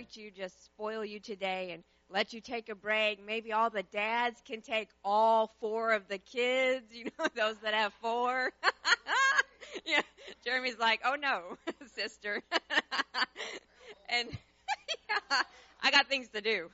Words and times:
Treat 0.00 0.16
you, 0.16 0.30
just 0.30 0.64
spoil 0.64 1.04
you 1.04 1.20
today 1.20 1.72
and 1.72 1.82
let 2.08 2.32
you 2.32 2.40
take 2.40 2.70
a 2.70 2.74
break. 2.74 3.22
Maybe 3.22 3.52
all 3.52 3.68
the 3.68 3.82
dads 3.82 4.40
can 4.46 4.62
take 4.62 4.88
all 5.04 5.52
four 5.60 5.92
of 5.92 6.08
the 6.08 6.16
kids, 6.16 6.86
you 6.92 7.04
know, 7.04 7.26
those 7.36 7.56
that 7.58 7.74
have 7.74 7.92
four. 8.00 8.50
yeah, 9.86 10.00
Jeremy's 10.42 10.78
like, 10.78 11.00
oh 11.04 11.16
no, 11.20 11.58
sister. 11.94 12.42
and 14.08 14.28
yeah, 14.30 15.42
I 15.82 15.90
got 15.90 16.08
things 16.08 16.28
to 16.28 16.40
do. 16.40 16.70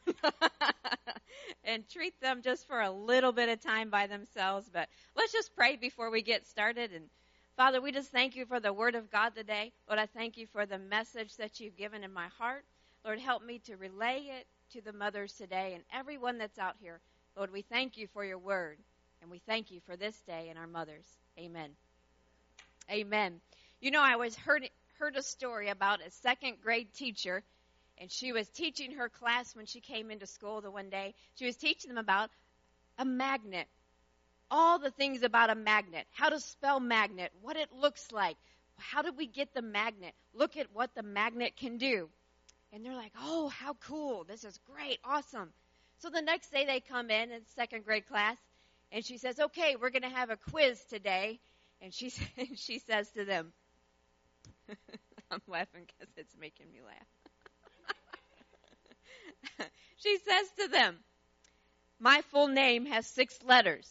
and 1.65 1.83
treat 1.89 2.21
them 2.21 2.43
just 2.43 2.69
for 2.69 2.81
a 2.81 2.93
little 2.93 3.33
bit 3.33 3.49
of 3.49 3.61
time 3.61 3.91
by 3.91 4.07
themselves. 4.07 4.71
But 4.73 4.89
let's 5.17 5.33
just 5.33 5.57
pray 5.57 5.75
before 5.75 6.13
we 6.13 6.23
get 6.23 6.47
started 6.47 6.93
and 6.93 7.07
Father, 7.57 7.81
we 7.81 7.91
just 7.91 8.13
thank 8.13 8.37
you 8.37 8.45
for 8.45 8.61
the 8.61 8.73
word 8.73 8.95
of 8.95 9.11
God 9.11 9.35
today. 9.35 9.73
Lord, 9.89 9.99
I 9.99 10.05
thank 10.05 10.37
you 10.37 10.47
for 10.47 10.67
the 10.67 10.79
message 10.79 11.35
that 11.39 11.59
you've 11.59 11.77
given 11.77 12.05
in 12.05 12.13
my 12.13 12.29
heart. 12.39 12.65
Lord, 13.07 13.21
help 13.21 13.45
me 13.45 13.61
to 13.67 13.77
relay 13.77 14.33
it 14.37 14.47
to 14.73 14.81
the 14.83 14.93
mothers 14.93 15.33
today 15.35 15.75
and 15.75 15.85
everyone 15.95 16.39
that's 16.39 16.59
out 16.59 16.75
here. 16.81 17.01
Lord, 17.37 17.53
we 17.53 17.63
thank 17.63 17.97
you 17.97 18.09
for 18.09 18.25
your 18.25 18.39
word, 18.39 18.79
and 19.23 19.31
we 19.31 19.39
thank 19.47 19.71
you 19.71 19.81
for 19.87 19.97
this 19.97 20.21
day 20.27 20.49
and 20.51 20.59
our 20.59 20.67
mothers. 20.67 21.07
Amen. 21.39 21.71
Amen. 22.91 23.41
You 23.81 23.93
know, 23.93 24.03
I 24.03 24.17
was 24.17 24.35
heard 24.35 24.69
heard 24.99 25.15
a 25.15 25.23
story 25.23 25.69
about 25.69 26.01
a 26.05 26.11
second 26.11 26.57
grade 26.61 26.93
teacher, 26.95 27.45
and 27.99 28.11
she 28.11 28.33
was 28.33 28.49
teaching 28.49 28.91
her 28.93 29.09
class 29.09 29.55
when 29.55 29.67
she 29.67 29.81
came 29.81 30.11
into 30.11 30.27
school 30.27 30.61
the 30.61 30.71
one 30.71 30.91
day. 30.91 31.15
She 31.37 31.47
was 31.47 31.57
teaching 31.57 31.91
them 31.91 31.99
about 31.99 32.31
a 32.99 33.05
magnet 33.05 33.69
all 34.51 34.79
the 34.79 34.91
things 34.91 35.23
about 35.23 35.51
a 35.51 35.55
magnet, 35.55 36.07
how 36.13 36.29
to 36.29 36.41
spell 36.41 36.81
magnet, 36.81 37.33
what 37.43 37.57
it 37.57 37.73
looks 37.73 38.13
like, 38.13 38.37
how 38.79 39.03
did 39.03 39.17
we 39.17 39.27
get 39.27 39.53
the 39.55 39.63
magnet, 39.63 40.15
look 40.35 40.57
at 40.57 40.67
what 40.73 40.95
the 40.95 41.03
magnet 41.03 41.57
can 41.57 41.79
do. 41.79 42.09
And 42.77 42.85
they're 42.85 42.95
like, 42.95 43.15
oh, 43.19 43.49
how 43.49 43.73
cool, 43.89 44.25
this 44.25 44.45
is 44.45 44.61
great, 44.71 44.99
awesome. 45.03 45.49
So 46.01 46.11
the 46.11 46.21
next 46.21 46.53
day 46.53 46.67
they 46.67 46.81
come 46.81 47.11
in 47.11 47.33
in 47.33 47.41
second 47.55 47.87
grade 47.87 48.07
class, 48.07 48.37
and 48.93 49.03
she 49.03 49.17
says, 49.17 49.41
okay, 49.41 49.77
we're 49.81 49.89
going 49.89 50.03
to 50.03 50.11
have 50.11 50.29
a 50.29 50.37
quiz 50.37 50.79
today. 50.91 51.41
And 51.81 51.95
she, 51.95 52.11
she 52.55 52.79
says 52.81 53.09
to 53.13 53.25
them, 53.25 53.55
I'm 55.31 55.41
laughing 55.49 55.87
because 55.87 56.13
it's 56.19 56.37
making 56.39 56.67
me 56.71 56.81
laugh. 59.59 59.69
she 59.97 60.19
says 60.19 60.47
to 60.61 60.69
them, 60.69 60.99
my 61.99 62.21
full 62.31 62.49
name 62.49 62.85
has 62.85 63.07
six 63.07 63.39
letters. 63.43 63.91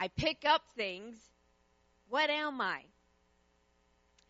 I 0.00 0.08
pick 0.08 0.46
up 0.46 0.62
things. 0.74 1.18
What 2.08 2.30
am 2.30 2.62
I? 2.62 2.80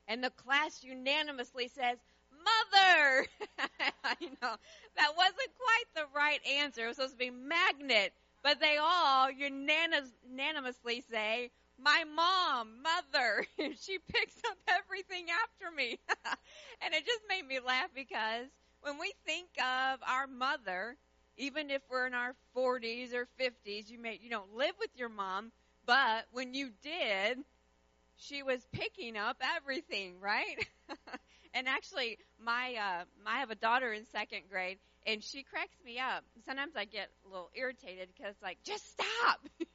And 0.09 0.25
the 0.25 0.31
class 0.31 0.83
unanimously 0.83 1.69
says, 1.69 1.99
Mother! 2.45 3.27
I 4.05 4.17
know. 4.21 4.57
That 4.97 5.13
wasn't 5.17 5.53
quite 5.59 5.89
the 5.95 6.07
right 6.15 6.41
answer. 6.47 6.85
It 6.85 6.89
was 6.89 6.97
supposed 6.97 7.15
to 7.15 7.19
be 7.19 7.31
magnet. 7.31 8.13
But 8.43 8.59
they 8.61 8.77
all 8.77 9.31
unanimously 9.31 11.05
say, 11.11 11.51
my 11.79 12.05
mom, 12.15 12.83
mother, 12.83 13.47
she 13.59 13.99
picks 13.99 14.37
up 14.51 14.59
everything 14.69 15.27
after 15.45 15.75
me. 15.75 15.99
and 16.83 16.95
it 16.95 17.07
just 17.07 17.23
made 17.29 17.47
me 17.47 17.61
laugh 17.61 17.91
because 17.95 18.47
when 18.83 18.99
we 18.99 19.13
think 19.25 19.49
of 19.59 20.01
our 20.07 20.27
mother, 20.27 20.97
even 21.37 21.71
if 21.71 21.83
we're 21.91 22.07
in 22.07 22.15
our 22.15 22.35
40s 22.55 23.15
or 23.15 23.27
50s, 23.39 23.91
you 23.91 23.99
may, 23.99 24.19
you 24.23 24.31
don't 24.31 24.55
live 24.57 24.75
with 24.81 24.91
your 24.97 25.09
mom, 25.09 25.53
but 25.87 26.27
when 26.33 26.55
you 26.55 26.71
did, 26.83 27.39
she 28.17 28.43
was 28.43 28.67
picking 28.73 29.17
up 29.17 29.39
everything, 29.57 30.21
right? 30.21 30.67
And 31.55 31.69
actually, 31.69 32.19
my 32.41 32.75
uh, 32.75 33.05
I 33.27 33.41
have 33.41 33.51
a 33.51 33.55
daughter 33.55 33.93
in 33.93 34.05
second 34.07 34.43
grade, 34.51 34.79
and 35.07 35.23
she 35.23 35.43
cracks 35.43 35.77
me 35.85 35.99
up. 35.99 36.25
Sometimes 36.45 36.75
I 36.77 36.85
get 36.85 37.09
a 37.25 37.29
little 37.29 37.51
irritated 37.55 38.09
because, 38.17 38.35
like, 38.43 38.59
just 38.65 38.93
stop. 38.93 39.41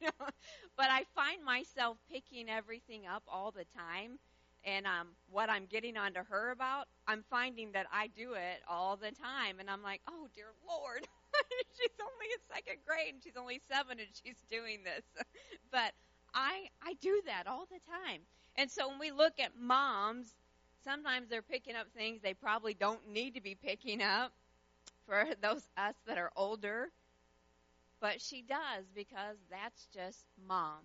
but 0.76 0.86
I 0.90 1.04
find 1.14 1.44
myself 1.44 1.98
picking 2.10 2.48
everything 2.48 3.06
up 3.06 3.22
all 3.28 3.50
the 3.50 3.64
time, 3.76 4.18
and 4.64 4.86
um, 4.86 5.08
what 5.30 5.50
I'm 5.50 5.66
getting 5.66 5.96
onto 5.96 6.20
her 6.28 6.50
about, 6.50 6.86
I'm 7.06 7.24
finding 7.30 7.72
that 7.72 7.86
I 7.92 8.08
do 8.08 8.34
it 8.34 8.62
all 8.68 8.96
the 8.96 9.12
time, 9.12 9.60
and 9.60 9.70
I'm 9.70 9.82
like, 9.82 10.00
oh 10.08 10.28
dear 10.34 10.52
Lord. 10.66 11.06
she's 11.76 11.96
only 12.00 12.26
in 12.32 12.40
second 12.54 12.78
grade 12.86 13.14
and 13.14 13.22
she's 13.22 13.36
only 13.36 13.60
seven 13.70 13.98
and 14.00 14.08
she's 14.12 14.38
doing 14.50 14.80
this. 14.82 15.04
but 15.70 15.92
I 16.34 16.68
I 16.82 16.94
do 17.00 17.20
that 17.26 17.46
all 17.46 17.66
the 17.66 17.80
time. 17.86 18.22
And 18.56 18.70
so 18.70 18.88
when 18.88 18.98
we 18.98 19.12
look 19.12 19.34
at 19.38 19.52
moms, 19.58 20.34
sometimes 20.84 21.28
they're 21.28 21.42
picking 21.42 21.76
up 21.76 21.86
things 21.96 22.20
they 22.22 22.34
probably 22.34 22.74
don't 22.74 23.08
need 23.08 23.34
to 23.34 23.40
be 23.40 23.54
picking 23.54 24.02
up 24.02 24.32
for 25.06 25.26
those 25.42 25.68
us 25.76 25.94
that 26.06 26.18
are 26.18 26.32
older. 26.36 26.90
But 28.00 28.20
she 28.20 28.42
does 28.42 28.86
because 28.94 29.36
that's 29.50 29.86
just 29.86 30.24
mom. 30.46 30.82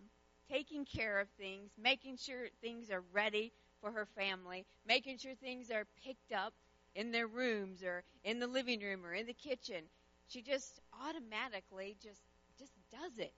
Taking 0.49 0.85
care 0.85 1.19
of 1.19 1.29
things, 1.31 1.71
making 1.77 2.17
sure 2.17 2.49
things 2.61 2.91
are 2.91 3.03
ready 3.13 3.51
for 3.81 3.91
her 3.91 4.05
family, 4.15 4.65
making 4.85 5.17
sure 5.17 5.35
things 5.35 5.71
are 5.71 5.85
picked 6.03 6.31
up 6.33 6.53
in 6.95 7.11
their 7.11 7.27
rooms 7.27 7.83
or 7.83 8.03
in 8.23 8.39
the 8.39 8.47
living 8.47 8.81
room 8.81 9.05
or 9.05 9.13
in 9.13 9.25
the 9.25 9.33
kitchen. 9.33 9.83
She 10.27 10.41
just 10.41 10.79
automatically 11.01 11.95
just 12.01 12.21
just 12.59 12.73
does 12.91 13.17
it. 13.17 13.33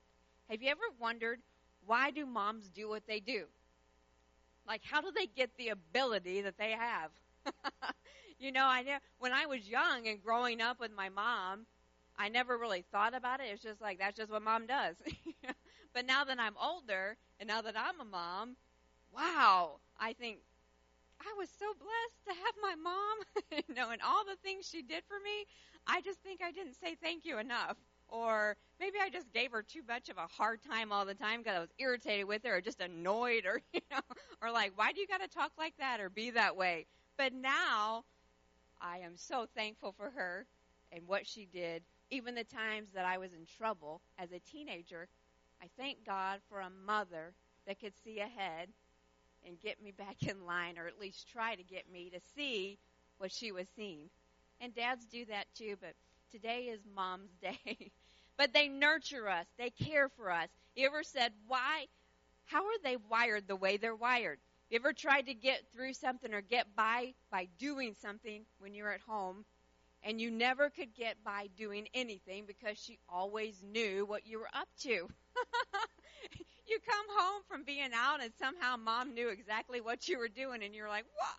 Have 0.50 0.62
you 0.62 0.70
ever 0.70 0.90
wondered 1.00 1.40
why 1.86 2.12
do 2.12 2.26
moms 2.26 2.70
do 2.70 2.90
what 2.90 3.06
they 3.08 3.20
do? 3.20 3.46
Like 4.68 4.82
how 4.84 5.02
do 5.02 5.12
they 5.16 5.28
get 5.28 5.52
the 5.58 5.70
ability 5.70 6.42
that 6.42 6.58
they 6.58 6.72
have? 6.72 7.12
you 8.40 8.52
know, 8.52 8.66
I 8.66 8.82
know 8.84 8.98
when 9.20 9.34
I 9.34 9.46
was 9.46 9.68
young 9.68 10.08
and 10.08 10.22
growing 10.22 10.62
up 10.62 10.80
with 10.80 10.92
my 10.96 11.10
mom, 11.10 11.66
I 12.18 12.30
never 12.30 12.58
really 12.58 12.86
thought 12.92 13.16
about 13.16 13.40
it. 13.42 13.48
It's 13.52 13.62
just 13.64 13.82
like 13.82 14.00
that's 14.00 14.18
just 14.18 14.32
what 14.32 14.42
mom 14.42 14.68
does. 14.68 14.96
but 15.94 16.06
now 16.06 16.24
that 16.24 16.40
I'm 16.40 16.56
older 16.62 17.18
and 17.40 17.48
now 17.48 17.62
that 17.62 17.76
I'm 17.78 18.00
a 18.00 18.06
mom, 18.10 18.56
wow, 19.14 19.80
I 20.00 20.14
think 20.14 20.40
I 21.22 21.34
was 21.38 21.50
so 21.50 21.66
blessed 21.80 22.26
to 22.28 22.34
have 22.46 22.56
my 22.62 22.76
mom, 22.76 23.18
you 23.70 23.76
know, 23.76 23.92
and 23.92 24.02
all 24.02 24.26
the 24.26 24.38
things 24.44 24.68
she 24.68 24.82
did 24.82 25.04
for 25.08 25.18
me. 25.24 25.46
I 25.88 26.02
just 26.02 26.20
think 26.22 26.42
I 26.44 26.52
didn't 26.52 26.76
say 26.76 26.96
thank 27.02 27.26
you 27.26 27.38
enough. 27.40 27.78
Or 28.08 28.56
maybe 28.80 28.98
I 29.02 29.10
just 29.10 29.32
gave 29.34 29.52
her 29.52 29.64
too 29.64 29.82
much 29.88 30.10
of 30.10 30.18
a 30.18 30.28
hard 30.28 30.62
time 30.64 30.92
all 30.92 31.06
the 31.06 31.16
time 31.16 31.42
because 31.42 31.58
I 31.58 31.60
was 31.60 31.74
irritated 31.80 32.26
with 32.26 32.44
her 32.44 32.58
or 32.58 32.62
just 32.62 32.82
annoyed 32.82 33.46
or, 33.46 33.62
you 33.74 33.82
know, 33.92 34.00
or 34.42 34.52
like, 34.52 34.74
why 34.76 34.92
do 34.92 35.02
you 35.02 35.08
got 35.08 35.22
to 35.22 35.28
talk 35.28 35.52
like 35.58 35.74
that 35.80 36.00
or 36.00 36.10
be 36.10 36.32
that 36.32 36.56
way? 36.56 36.86
But 37.18 37.34
now 37.34 38.04
I 38.82 39.00
am 39.00 39.16
so 39.16 39.48
thankful 39.56 39.94
for 39.98 40.12
her 40.12 40.46
and 40.92 41.08
what 41.08 41.26
she 41.26 41.46
did. 41.46 41.84
Even 42.12 42.36
the 42.36 42.44
times 42.44 42.90
that 42.94 43.06
I 43.06 43.18
was 43.18 43.34
in 43.34 43.46
trouble 43.58 44.02
as 44.20 44.32
a 44.32 44.40
teenager, 44.40 45.08
I 45.62 45.68
thank 45.78 46.06
God 46.06 46.40
for 46.50 46.60
a 46.60 46.70
mother 46.86 47.34
that 47.66 47.80
could 47.80 47.94
see 48.04 48.20
ahead 48.20 48.70
and 49.46 49.60
get 49.60 49.82
me 49.82 49.92
back 49.92 50.24
in 50.24 50.46
line, 50.46 50.78
or 50.78 50.88
at 50.88 51.00
least 51.00 51.28
try 51.28 51.56
to 51.56 51.64
get 51.64 51.92
me 51.92 52.10
to 52.12 52.20
see 52.36 52.78
what 53.18 53.32
she 53.32 53.52
was 53.52 53.68
seeing. 53.76 54.10
And 54.62 54.74
dads 54.74 55.06
do 55.06 55.26
that 55.26 55.48
too, 55.56 55.76
but 55.80 55.94
today 56.36 56.64
is 56.74 56.82
mom's 56.96 57.32
day. 57.42 57.92
but 58.38 58.54
they 58.54 58.68
nurture 58.68 59.30
us, 59.30 59.46
they 59.58 59.70
care 59.70 60.10
for 60.10 60.30
us. 60.32 60.50
You 60.76 60.86
ever 60.88 61.04
said, 61.04 61.32
why? 61.48 61.86
How 62.46 62.64
are 62.66 62.80
they 62.84 62.98
wired 63.10 63.48
the 63.48 63.56
way 63.56 63.78
they're 63.78 63.96
wired? 63.96 64.40
You 64.70 64.78
ever 64.80 64.94
tried 64.94 65.28
to 65.28 65.34
get 65.34 65.64
through 65.74 65.94
something 65.94 66.34
or 66.34 66.42
get 66.42 66.76
by 66.76 67.14
by 67.32 67.48
doing 67.60 67.96
something 68.02 68.46
when 68.60 68.74
you're 68.76 68.92
at 68.92 69.02
home 69.02 69.46
and 70.04 70.22
you 70.22 70.32
never 70.32 70.70
could 70.70 70.96
get 70.96 71.24
by 71.24 71.50
doing 71.58 71.88
anything 71.94 72.46
because 72.48 72.78
she 72.78 73.00
always 73.10 73.64
knew 73.64 74.06
what 74.06 74.28
you 74.28 74.40
were 74.40 74.50
up 74.54 74.70
to? 74.82 74.92
you 76.68 76.80
come 76.86 77.06
home 77.20 77.44
from 77.48 77.64
being 77.64 77.92
out 77.94 78.24
and 78.24 78.32
somehow 78.40 78.78
mom 78.78 79.14
knew 79.14 79.30
exactly 79.30 79.82
what 79.82 80.08
you 80.08 80.18
were 80.20 80.30
doing 80.30 80.64
and 80.64 80.76
you're 80.76 80.90
like, 80.90 81.06
what? 81.16 81.38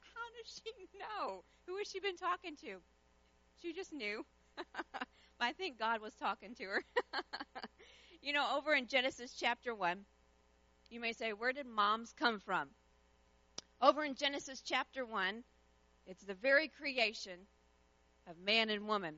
How 0.00 0.28
does 0.42 0.60
she 0.64 0.88
know? 0.98 1.44
Who 1.66 1.76
has 1.76 1.88
she 1.88 2.00
been 2.00 2.16
talking 2.16 2.56
to? 2.56 2.80
She 3.62 3.72
just 3.72 3.92
knew. 3.92 4.24
I 5.40 5.52
think 5.52 5.78
God 5.78 6.00
was 6.00 6.14
talking 6.14 6.54
to 6.56 6.64
her. 6.64 6.84
you 8.22 8.32
know, 8.32 8.46
over 8.56 8.74
in 8.74 8.86
Genesis 8.86 9.34
chapter 9.38 9.74
1, 9.74 9.98
you 10.90 11.00
may 11.00 11.12
say, 11.12 11.32
where 11.32 11.52
did 11.52 11.66
moms 11.66 12.12
come 12.18 12.40
from? 12.40 12.68
Over 13.80 14.04
in 14.04 14.14
Genesis 14.14 14.60
chapter 14.60 15.04
1, 15.04 15.44
It's 16.06 16.24
the 16.24 16.34
very 16.34 16.68
creation 16.68 17.38
of 18.28 18.38
man 18.38 18.70
and 18.70 18.88
woman. 18.88 19.16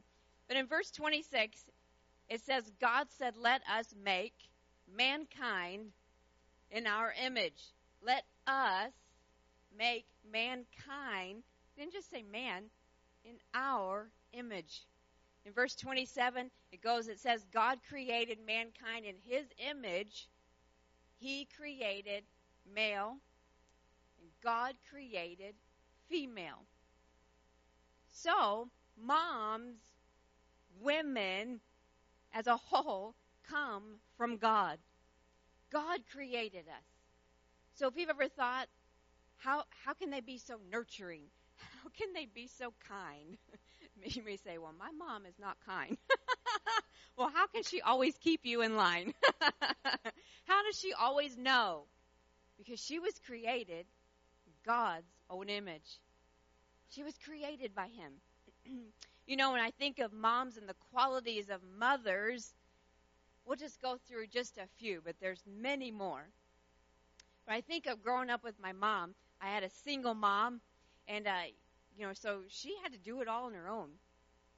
But 0.48 0.56
in 0.56 0.66
verse 0.66 0.90
26, 0.90 1.64
it 2.28 2.40
says, 2.40 2.70
God 2.80 3.06
said, 3.18 3.36
Let 3.36 3.62
us 3.68 3.94
make 4.04 4.34
mankind 4.96 5.92
in 6.70 6.86
our 6.86 7.14
image. 7.24 7.72
Let 8.02 8.24
us 8.46 8.92
make 9.76 10.06
mankind, 10.30 11.42
didn't 11.76 11.92
just 11.92 12.10
say 12.10 12.22
man, 12.22 12.64
in 13.24 13.36
our 13.54 14.08
image. 14.32 14.82
In 15.44 15.52
verse 15.52 15.74
27, 15.74 16.50
it 16.72 16.82
goes, 16.82 17.08
it 17.08 17.18
says, 17.18 17.44
God 17.52 17.78
created 17.88 18.38
mankind 18.46 19.06
in 19.06 19.14
his 19.24 19.46
image. 19.70 20.28
He 21.18 21.48
created 21.56 22.24
male, 22.74 23.16
and 24.20 24.28
God 24.42 24.74
created 24.90 25.54
female. 26.08 26.64
So, 28.12 28.68
moms, 29.02 29.78
women, 30.80 31.60
as 32.34 32.46
a 32.46 32.56
whole, 32.56 33.14
come 33.48 33.98
from 34.16 34.36
God. 34.36 34.78
God 35.72 36.00
created 36.12 36.66
us. 36.68 36.84
So 37.74 37.88
if 37.88 37.96
you've 37.96 38.10
ever 38.10 38.28
thought, 38.28 38.68
how, 39.38 39.64
how 39.84 39.94
can 39.94 40.10
they 40.10 40.20
be 40.20 40.38
so 40.38 40.56
nurturing? 40.70 41.22
How 41.82 41.88
can 41.96 42.12
they 42.12 42.26
be 42.26 42.46
so 42.46 42.72
kind? 42.86 43.38
you 44.04 44.22
may 44.24 44.36
say, 44.36 44.58
well, 44.58 44.74
my 44.78 44.90
mom 44.92 45.26
is 45.26 45.38
not 45.38 45.56
kind. 45.66 45.96
well, 47.16 47.30
how 47.32 47.46
can 47.46 47.62
she 47.62 47.80
always 47.80 48.16
keep 48.18 48.40
you 48.44 48.62
in 48.62 48.76
line? 48.76 49.12
how 50.46 50.62
does 50.64 50.78
she 50.78 50.92
always 50.92 51.36
know? 51.36 51.84
Because 52.58 52.80
she 52.80 52.98
was 52.98 53.14
created 53.26 53.86
God's 54.66 55.10
own 55.28 55.48
image. 55.48 56.00
She 56.90 57.02
was 57.02 57.14
created 57.24 57.74
by 57.74 57.88
Him. 57.88 58.12
you 59.26 59.36
know, 59.36 59.52
when 59.52 59.60
I 59.60 59.70
think 59.70 59.98
of 59.98 60.12
moms 60.12 60.56
and 60.56 60.68
the 60.68 60.76
qualities 60.92 61.48
of 61.48 61.60
mothers, 61.78 62.52
we'll 63.46 63.56
just 63.56 63.80
go 63.80 63.98
through 64.08 64.26
just 64.28 64.58
a 64.58 64.66
few, 64.78 65.00
but 65.04 65.16
there's 65.20 65.42
many 65.46 65.90
more. 65.90 66.28
But 67.46 67.54
I 67.54 67.60
think 67.62 67.86
of 67.86 68.02
growing 68.02 68.30
up 68.30 68.44
with 68.44 68.54
my 68.60 68.72
mom. 68.72 69.14
I 69.40 69.48
had 69.48 69.62
a 69.62 69.70
single 69.84 70.14
mom, 70.14 70.60
and 71.08 71.26
uh, 71.26 71.32
you 71.96 72.06
know, 72.06 72.12
so 72.14 72.40
she 72.48 72.74
had 72.82 72.92
to 72.92 72.98
do 72.98 73.20
it 73.20 73.28
all 73.28 73.46
on 73.46 73.54
her 73.54 73.68
own. 73.68 73.90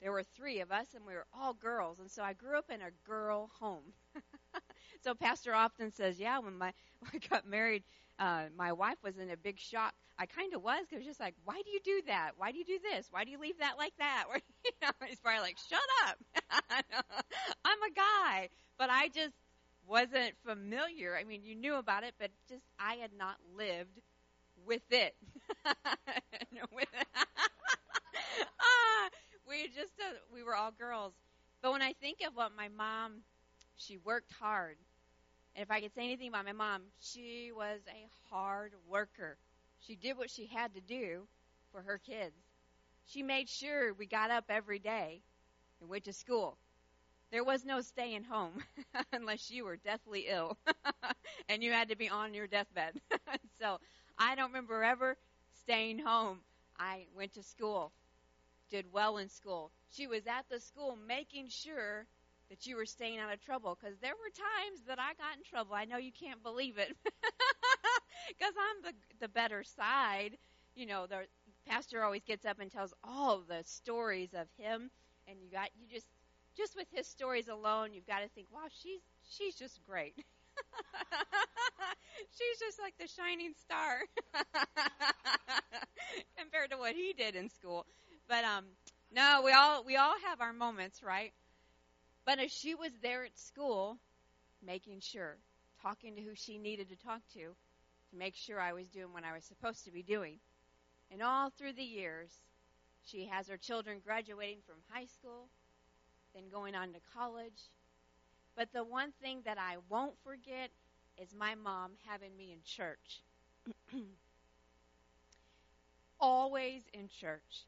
There 0.01 0.11
were 0.11 0.23
three 0.23 0.59
of 0.61 0.71
us, 0.71 0.87
and 0.95 1.05
we 1.05 1.13
were 1.13 1.25
all 1.33 1.53
girls, 1.53 1.99
and 1.99 2.11
so 2.11 2.23
I 2.23 2.33
grew 2.33 2.57
up 2.57 2.69
in 2.69 2.81
a 2.81 2.91
girl 3.07 3.49
home. 3.59 3.93
so 5.03 5.13
Pastor 5.13 5.53
often 5.53 5.91
says, 5.91 6.19
"Yeah, 6.19 6.39
when 6.39 6.57
my 6.57 6.73
when 6.99 7.11
I 7.13 7.27
got 7.27 7.47
married, 7.47 7.83
uh, 8.19 8.45
my 8.57 8.73
wife 8.73 8.97
was 9.03 9.17
in 9.17 9.29
a 9.29 9.37
big 9.37 9.59
shock. 9.59 9.93
I 10.19 10.27
kind 10.27 10.53
of 10.53 10.61
was 10.61 10.85
because 10.87 11.03
just 11.05 11.19
like, 11.19 11.33
why 11.43 11.59
do 11.65 11.71
you 11.71 11.79
do 11.83 12.01
that? 12.05 12.31
Why 12.37 12.51
do 12.51 12.59
you 12.59 12.65
do 12.65 12.77
this? 12.91 13.07
Why 13.09 13.23
do 13.23 13.31
you 13.31 13.39
leave 13.39 13.57
that 13.59 13.77
like 13.79 13.93
that? 13.97 14.25
Or, 14.29 14.37
you 14.63 14.71
know, 14.81 14.91
he's 15.07 15.19
probably 15.19 15.41
like, 15.41 15.57
shut 15.67 15.81
up. 16.07 16.17
I'm 17.65 17.81
a 17.81 17.93
guy, 17.95 18.49
but 18.77 18.89
I 18.89 19.07
just 19.07 19.33
wasn't 19.87 20.33
familiar. 20.45 21.17
I 21.19 21.23
mean, 21.23 21.43
you 21.43 21.55
knew 21.55 21.75
about 21.75 22.03
it, 22.03 22.13
but 22.19 22.31
just 22.47 22.63
I 22.79 22.95
had 22.95 23.11
not 23.17 23.37
lived 23.57 23.99
with 24.65 24.83
it. 24.91 25.15
with 26.71 26.87
it. 26.93 27.07
ah, 28.59 29.09
we 29.47 29.67
just 29.67 29.93
uh, 29.99 30.13
we 30.33 30.43
were 30.43 30.55
all 30.55 30.71
girls. 30.71 31.13
But 31.61 31.71
when 31.71 31.81
I 31.81 31.93
think 31.93 32.19
of 32.27 32.35
what 32.35 32.51
my 32.55 32.67
mom, 32.69 33.21
she 33.77 33.97
worked 33.97 34.33
hard. 34.33 34.77
And 35.55 35.63
if 35.63 35.71
I 35.71 35.81
could 35.81 35.93
say 35.95 36.03
anything 36.05 36.29
about 36.29 36.45
my 36.45 36.53
mom, 36.53 36.83
she 37.01 37.51
was 37.55 37.81
a 37.89 38.07
hard 38.33 38.73
worker. 38.87 39.37
She 39.79 39.95
did 39.95 40.17
what 40.17 40.29
she 40.31 40.45
had 40.47 40.73
to 40.75 40.81
do 40.81 41.27
for 41.71 41.81
her 41.81 41.99
kids. 41.99 42.35
She 43.05 43.23
made 43.23 43.49
sure 43.49 43.93
we 43.93 44.07
got 44.07 44.31
up 44.31 44.45
every 44.49 44.79
day 44.79 45.21
and 45.81 45.89
went 45.89 46.05
to 46.05 46.13
school. 46.13 46.57
There 47.31 47.43
was 47.43 47.65
no 47.65 47.81
staying 47.81 48.23
home 48.23 48.63
unless 49.13 49.51
you 49.51 49.65
were 49.65 49.77
deathly 49.77 50.27
ill 50.29 50.57
and 51.49 51.63
you 51.63 51.71
had 51.71 51.89
to 51.89 51.95
be 51.95 52.09
on 52.09 52.33
your 52.33 52.47
deathbed. 52.47 52.99
so 53.59 53.79
I 54.17 54.35
don't 54.35 54.49
remember 54.49 54.83
ever 54.83 55.17
staying 55.61 55.99
home. 55.99 56.39
I 56.79 57.05
went 57.15 57.33
to 57.33 57.43
school, 57.43 57.93
did 58.71 58.91
well 58.93 59.17
in 59.17 59.29
school. 59.29 59.71
She 59.91 60.07
was 60.07 60.27
at 60.27 60.47
the 60.49 60.59
school 60.59 60.97
making 61.07 61.49
sure 61.49 62.07
that 62.49 62.65
you 62.65 62.75
were 62.77 62.85
staying 62.85 63.19
out 63.19 63.33
of 63.33 63.41
trouble 63.41 63.77
because 63.79 63.97
there 63.99 64.15
were 64.15 64.31
times 64.31 64.83
that 64.87 64.99
I 64.99 65.13
got 65.15 65.37
in 65.37 65.43
trouble. 65.43 65.75
I 65.75 65.85
know 65.85 65.97
you 65.97 66.11
can't 66.11 66.43
believe 66.43 66.77
it 66.77 66.95
because 67.05 68.53
I'm 68.57 68.83
the 68.83 68.93
the 69.19 69.27
better 69.29 69.63
side. 69.63 70.37
You 70.75 70.85
know, 70.87 71.07
the 71.07 71.27
pastor 71.67 72.03
always 72.03 72.23
gets 72.23 72.45
up 72.45 72.59
and 72.59 72.71
tells 72.71 72.93
all 73.03 73.41
the 73.47 73.63
stories 73.63 74.33
of 74.33 74.47
him, 74.57 74.89
and 75.27 75.39
you 75.41 75.49
got 75.51 75.69
you 75.79 75.87
just 75.87 76.07
just 76.57 76.75
with 76.75 76.87
his 76.91 77.07
stories 77.07 77.47
alone, 77.47 77.93
you've 77.93 78.07
got 78.07 78.19
to 78.19 78.29
think, 78.29 78.47
wow, 78.51 78.67
she's 78.69 79.01
she's 79.29 79.55
just 79.55 79.79
great. 79.85 80.15
she's 82.37 82.59
just 82.59 82.79
like 82.79 82.93
the 82.99 83.07
shining 83.07 83.53
star 83.63 84.01
compared 86.37 86.71
to 86.71 86.77
what 86.77 86.93
he 86.93 87.13
did 87.17 87.35
in 87.35 87.49
school. 87.49 87.85
But 88.27 88.43
um, 88.43 88.65
no, 89.13 89.41
we 89.43 89.51
all 89.51 89.83
we 89.83 89.95
all 89.95 90.15
have 90.25 90.41
our 90.41 90.53
moments, 90.53 91.01
right? 91.03 91.31
But 92.25 92.39
as 92.39 92.51
she 92.51 92.75
was 92.75 92.91
there 93.01 93.25
at 93.25 93.37
school, 93.37 93.97
making 94.65 95.01
sure, 95.01 95.37
talking 95.81 96.15
to 96.15 96.21
who 96.21 96.35
she 96.35 96.57
needed 96.57 96.89
to 96.89 96.95
talk 96.95 97.21
to, 97.33 97.39
to 97.39 98.17
make 98.17 98.35
sure 98.35 98.59
I 98.59 98.73
was 98.73 98.87
doing 98.87 99.13
what 99.13 99.23
I 99.23 99.33
was 99.33 99.43
supposed 99.43 99.85
to 99.85 99.91
be 99.91 100.03
doing. 100.03 100.37
And 101.11 101.21
all 101.21 101.49
through 101.49 101.73
the 101.73 101.83
years, 101.83 102.29
she 103.05 103.25
has 103.25 103.47
her 103.49 103.57
children 103.57 103.99
graduating 104.03 104.59
from 104.65 104.75
high 104.89 105.05
school, 105.05 105.47
then 106.33 106.43
going 106.51 106.75
on 106.75 106.93
to 106.93 106.99
college. 107.13 107.69
But 108.55 108.71
the 108.73 108.83
one 108.83 109.11
thing 109.21 109.41
that 109.45 109.57
I 109.57 109.77
won't 109.89 110.15
forget 110.23 110.71
is 111.17 111.33
my 111.33 111.55
mom 111.55 111.91
having 112.07 112.35
me 112.37 112.51
in 112.51 112.59
church. 112.63 113.21
Always 116.19 116.83
in 116.93 117.07
church. 117.09 117.65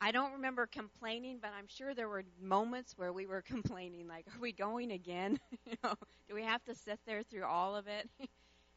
I 0.00 0.12
don't 0.12 0.32
remember 0.32 0.66
complaining, 0.66 1.38
but 1.42 1.52
I'm 1.58 1.68
sure 1.68 1.94
there 1.94 2.08
were 2.08 2.24
moments 2.40 2.94
where 2.96 3.12
we 3.12 3.26
were 3.26 3.42
complaining, 3.46 4.08
like, 4.08 4.26
"Are 4.34 4.40
we 4.40 4.52
going 4.52 4.92
again? 4.92 5.38
you 5.66 5.74
know, 5.84 5.94
do 6.28 6.34
we 6.34 6.44
have 6.44 6.64
to 6.64 6.74
sit 6.74 7.00
there 7.06 7.22
through 7.24 7.44
all 7.46 7.76
of 7.76 7.86
it?" 7.88 8.08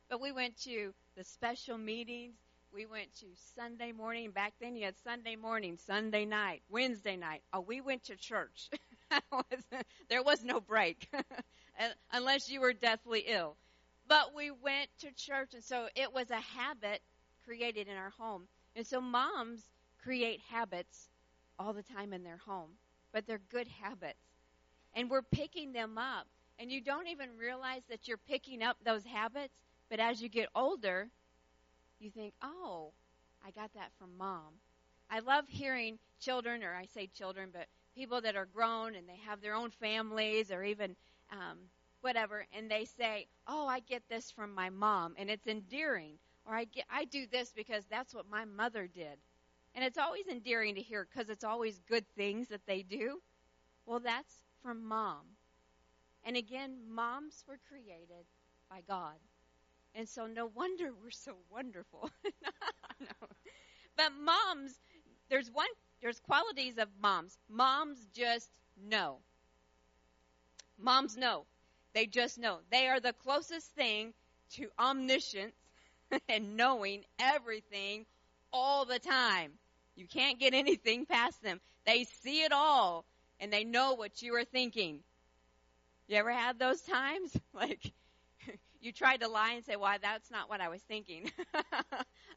but 0.10 0.22
we 0.22 0.32
went 0.32 0.58
to 0.64 0.94
the 1.18 1.24
special 1.24 1.78
meetings. 1.78 2.36
We 2.74 2.86
went 2.86 3.14
to 3.22 3.28
Sunday 3.56 3.92
morning. 3.94 4.32
Back 4.32 4.54
then, 4.62 4.76
you 4.76 4.86
had 4.86 4.98
Sunday 5.04 5.36
morning, 5.36 5.78
Sunday 5.78 6.26
night, 6.26 6.64
Wednesday 6.70 7.18
night. 7.18 7.44
Oh, 7.54 7.62
we 7.62 7.82
went 7.82 8.04
to 8.06 8.16
church. 8.18 8.70
there 10.10 10.24
was 10.24 10.44
no 10.44 10.60
break, 10.60 11.10
unless 12.12 12.50
you 12.50 12.62
were 12.62 12.74
deathly 12.74 13.24
ill. 13.28 13.56
But 14.08 14.34
we 14.36 14.52
went 14.52 14.90
to 15.00 15.12
church, 15.14 15.54
and 15.54 15.64
so 15.64 15.88
it 15.96 16.14
was 16.14 16.30
a 16.30 16.40
habit 16.40 17.02
created 17.46 17.88
in 17.88 17.96
our 17.96 18.12
home. 18.12 18.48
And 18.76 18.86
so 18.86 19.00
moms 19.02 19.62
create 20.04 20.42
habits 20.50 21.10
all 21.60 21.74
the 21.74 21.84
time 21.84 22.14
in 22.14 22.24
their 22.24 22.38
home, 22.38 22.72
but 23.12 23.26
they're 23.26 23.42
good 23.52 23.68
habits. 23.68 24.20
And 24.96 25.10
we're 25.10 25.22
picking 25.22 25.74
them 25.74 25.98
up. 25.98 26.28
And 26.60 26.72
you 26.72 26.82
don't 26.82 27.08
even 27.08 27.30
realize 27.38 27.82
that 27.90 28.08
you're 28.08 28.18
picking 28.18 28.62
up 28.62 28.78
those 28.86 29.04
habits, 29.04 29.54
but 29.90 30.00
as 30.00 30.22
you 30.22 30.30
get 30.30 30.50
older, 30.56 31.10
you 32.00 32.10
think, 32.12 32.34
oh, 32.42 32.92
I 33.46 33.52
got 33.52 33.74
that 33.76 33.92
from 33.98 34.18
mom. 34.18 34.54
I 35.10 35.20
love 35.20 35.46
hearing 35.48 36.00
children, 36.20 36.64
or 36.64 36.74
I 36.74 36.86
say 36.86 37.08
children, 37.08 37.50
but 37.52 37.68
people 37.96 38.22
that 38.22 38.36
are 38.36 38.46
grown 38.46 38.96
and 38.96 39.08
they 39.08 39.20
have 39.26 39.42
their 39.42 39.56
own 39.56 39.72
families 39.72 40.52
or 40.52 40.64
even 40.64 40.96
um, 41.32 41.58
whatever, 42.02 42.46
and 42.56 42.70
they 42.70 42.86
say, 42.86 43.28
oh, 43.48 43.68
I 43.68 43.80
get 43.80 44.04
this 44.10 44.32
from 44.32 44.54
my 44.54 44.70
mom, 44.70 45.16
and 45.18 45.30
it's 45.30 45.48
endearing. 45.48 46.16
Or 46.46 46.54
I, 46.54 46.66
get, 46.66 46.86
I 46.92 47.06
do 47.06 47.26
this 47.32 47.54
because 47.56 47.86
that's 47.90 48.14
what 48.14 48.30
my 48.30 48.46
mother 48.46 48.88
did. 48.94 49.18
And 49.76 49.84
it's 49.84 49.98
always 49.98 50.28
endearing 50.28 50.76
to 50.76 50.82
hear 50.82 51.08
because 51.10 51.30
it's 51.30 51.44
always 51.44 51.80
good 51.88 52.06
things 52.16 52.50
that 52.50 52.66
they 52.68 52.84
do. 52.84 53.20
Well, 53.86 54.00
that's 54.00 54.36
from 54.62 54.86
mom. 54.86 55.22
And 56.26 56.38
again, 56.38 56.78
moms 56.90 57.44
were 57.48 57.60
created 57.70 58.26
by 58.70 58.82
God. 58.88 59.16
And 59.96 60.08
so 60.08 60.28
no 60.28 60.48
wonder 60.48 60.92
we're 61.04 61.12
so 61.12 61.36
wonderful. 61.52 62.10
no. 63.00 63.28
But 63.96 64.12
moms, 64.22 64.74
there's 65.30 65.50
one 65.52 65.68
there's 66.04 66.20
qualities 66.20 66.78
of 66.78 66.90
moms. 67.02 67.38
Moms 67.50 67.98
just 68.14 68.50
know. 68.90 69.20
Moms 70.78 71.16
know. 71.16 71.46
They 71.94 72.08
just 72.08 72.38
know. 72.38 72.60
They 72.70 72.90
are 72.90 73.00
the 73.00 73.14
closest 73.14 73.68
thing 73.68 74.14
to 74.56 74.68
omniscience 74.78 75.56
and 76.30 76.58
knowing 76.58 77.06
everything 77.20 78.06
all 78.52 78.84
the 78.84 79.00
time. 79.00 79.54
You 79.96 80.06
can't 80.06 80.40
get 80.40 80.54
anything 80.54 81.06
past 81.06 81.42
them. 81.42 81.62
They 81.86 82.04
see 82.04 82.44
it 82.44 82.52
all 82.52 83.06
and 83.40 83.52
they 83.52 83.64
know 83.64 83.94
what 83.94 84.22
you 84.22 84.36
are 84.36 84.44
thinking. 84.44 85.00
You 86.10 86.18
ever 86.18 86.34
had 86.34 86.60
those 86.60 86.82
times? 86.82 87.36
Like, 87.54 87.94
you 88.82 88.92
tried 88.92 89.22
to 89.22 89.30
lie 89.30 89.54
and 89.54 89.64
say, 89.64 89.78
"Why, 89.78 89.92
well, 89.92 90.00
that's 90.02 90.30
not 90.32 90.50
what 90.50 90.60
I 90.60 90.68
was 90.68 90.82
thinking." 90.82 91.32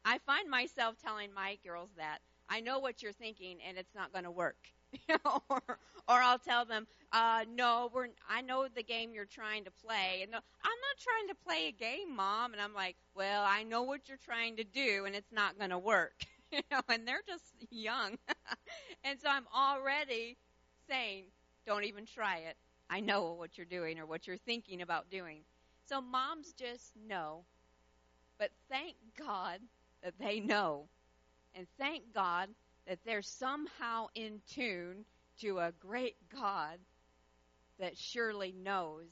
I 0.05 0.19
find 0.19 0.49
myself 0.49 0.95
telling 1.03 1.33
my 1.33 1.57
girls 1.65 1.89
that 1.97 2.19
I 2.49 2.59
know 2.59 2.79
what 2.79 3.01
you're 3.01 3.13
thinking, 3.13 3.57
and 3.67 3.77
it's 3.77 3.93
not 3.95 4.11
going 4.11 4.23
to 4.23 4.31
work. 4.31 4.57
or, 5.49 5.61
or 5.69 5.77
I'll 6.07 6.39
tell 6.39 6.65
them, 6.65 6.87
uh, 7.11 7.43
no, 7.53 7.89
we're, 7.93 8.07
I 8.29 8.41
know 8.41 8.67
the 8.73 8.83
game 8.83 9.13
you're 9.13 9.25
trying 9.25 9.65
to 9.65 9.71
play. 9.71 10.21
And 10.23 10.33
I'm 10.33 10.41
not 10.61 10.97
trying 10.99 11.27
to 11.29 11.35
play 11.45 11.67
a 11.67 11.71
game, 11.71 12.15
mom. 12.15 12.53
And 12.53 12.61
I'm 12.61 12.73
like, 12.73 12.95
well, 13.15 13.43
I 13.45 13.63
know 13.63 13.83
what 13.83 14.07
you're 14.07 14.17
trying 14.17 14.55
to 14.57 14.63
do, 14.63 15.05
and 15.05 15.15
it's 15.15 15.31
not 15.31 15.57
going 15.57 15.71
to 15.71 15.79
work. 15.79 16.13
you 16.51 16.61
know, 16.71 16.81
and 16.89 17.07
they're 17.07 17.23
just 17.27 17.43
young. 17.69 18.17
and 19.03 19.19
so 19.21 19.27
I'm 19.29 19.47
already 19.53 20.37
saying, 20.89 21.25
don't 21.65 21.83
even 21.83 22.05
try 22.05 22.37
it. 22.37 22.55
I 22.89 23.01
know 23.01 23.33
what 23.33 23.57
you're 23.57 23.65
doing 23.65 23.99
or 23.99 24.05
what 24.05 24.27
you're 24.27 24.37
thinking 24.37 24.81
about 24.81 25.09
doing. 25.09 25.41
So 25.89 26.01
moms 26.01 26.53
just 26.53 26.93
know. 27.07 27.43
But 28.39 28.51
thank 28.69 28.95
God 29.17 29.59
that 30.03 30.13
they 30.19 30.39
know. 30.39 30.87
And 31.57 31.65
thank 31.79 32.13
God 32.13 32.49
that 32.87 32.99
they're 33.03 33.23
somehow 33.23 34.07
in 34.13 34.41
tune 34.47 35.05
to 35.41 35.57
a 35.57 35.73
great 35.79 36.15
God 36.33 36.77
that 37.79 37.97
surely 37.97 38.53
knows 38.63 39.07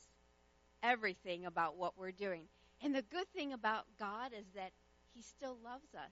everything 0.83 1.45
about 1.45 1.75
what 1.75 1.97
we're 1.97 2.11
doing. 2.11 2.43
And 2.83 2.93
the 2.93 3.01
good 3.01 3.27
thing 3.35 3.53
about 3.53 3.85
God 3.97 4.31
is 4.37 4.45
that 4.55 4.71
He 5.13 5.21
still 5.23 5.57
loves 5.63 5.93
us. 5.95 6.11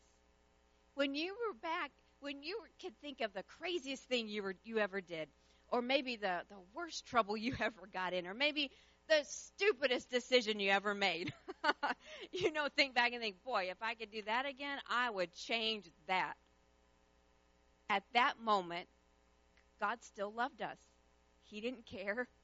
When 0.96 1.14
you 1.14 1.36
were 1.48 1.54
back, 1.62 1.92
when 2.20 2.42
you 2.42 2.60
could 2.82 3.00
think 3.00 3.22
of 3.22 3.34
the 3.34 3.44
craziest 3.44 4.04
thing 4.04 4.28
you 4.28 4.42
were 4.42 4.56
you 4.64 4.80
ever 4.80 5.02
did, 5.02 5.28
or 5.70 5.82
maybe 5.82 6.16
the 6.16 6.42
the 6.50 6.60
worst 6.74 7.06
trouble 7.06 7.38
you 7.46 7.54
ever 7.60 7.88
got 7.94 8.14
in, 8.14 8.26
or 8.26 8.34
maybe 8.34 8.72
the 9.10 9.24
stupidest 9.26 10.10
decision 10.10 10.60
you 10.60 10.72
ever 10.72 10.94
made. 10.96 11.34
you 12.32 12.52
know, 12.52 12.68
think 12.76 12.96
back 12.96 13.14
and 13.14 13.22
think, 13.22 13.44
boy, 13.44 13.68
if 13.70 13.78
I 13.82 13.96
could 13.96 14.12
do 14.12 14.22
that 14.24 14.46
again, 14.46 14.80
I 14.90 15.10
would 15.10 15.34
change 15.34 15.90
that 16.08 16.36
at 17.90 18.04
that 18.14 18.40
moment, 18.40 18.88
God 19.80 20.02
still 20.04 20.32
loved 20.32 20.62
us. 20.62 20.78
He 21.44 21.62
didn't 21.62 21.86
care. 21.86 22.28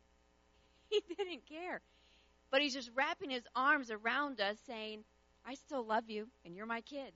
He 0.89 1.01
didn't 1.15 1.45
care. 1.45 1.81
But 2.51 2.61
He's 2.61 2.73
just 2.73 2.91
wrapping 2.95 3.29
His 3.29 3.47
arms 3.55 3.91
around 3.91 4.41
us 4.41 4.57
saying, 4.65 5.03
I 5.45 5.55
still 5.55 5.85
love 5.85 6.09
you, 6.09 6.27
and 6.45 6.55
you're 6.55 6.65
my 6.65 6.81
kid. 6.81 7.13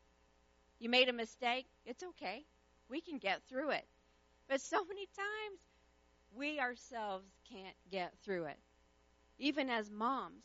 You 0.79 0.89
made 0.89 1.09
a 1.09 1.13
mistake. 1.13 1.65
It's 1.85 2.03
okay. 2.03 2.45
We 2.89 3.01
can 3.01 3.17
get 3.17 3.41
through 3.49 3.71
it. 3.71 3.85
But 4.47 4.61
so 4.61 4.85
many 4.85 5.07
times, 5.07 5.59
we 6.35 6.59
ourselves 6.59 7.25
can't 7.49 7.75
get 7.91 8.13
through 8.23 8.45
it. 8.45 8.57
Even 9.37 9.69
as 9.69 9.89
moms, 9.91 10.43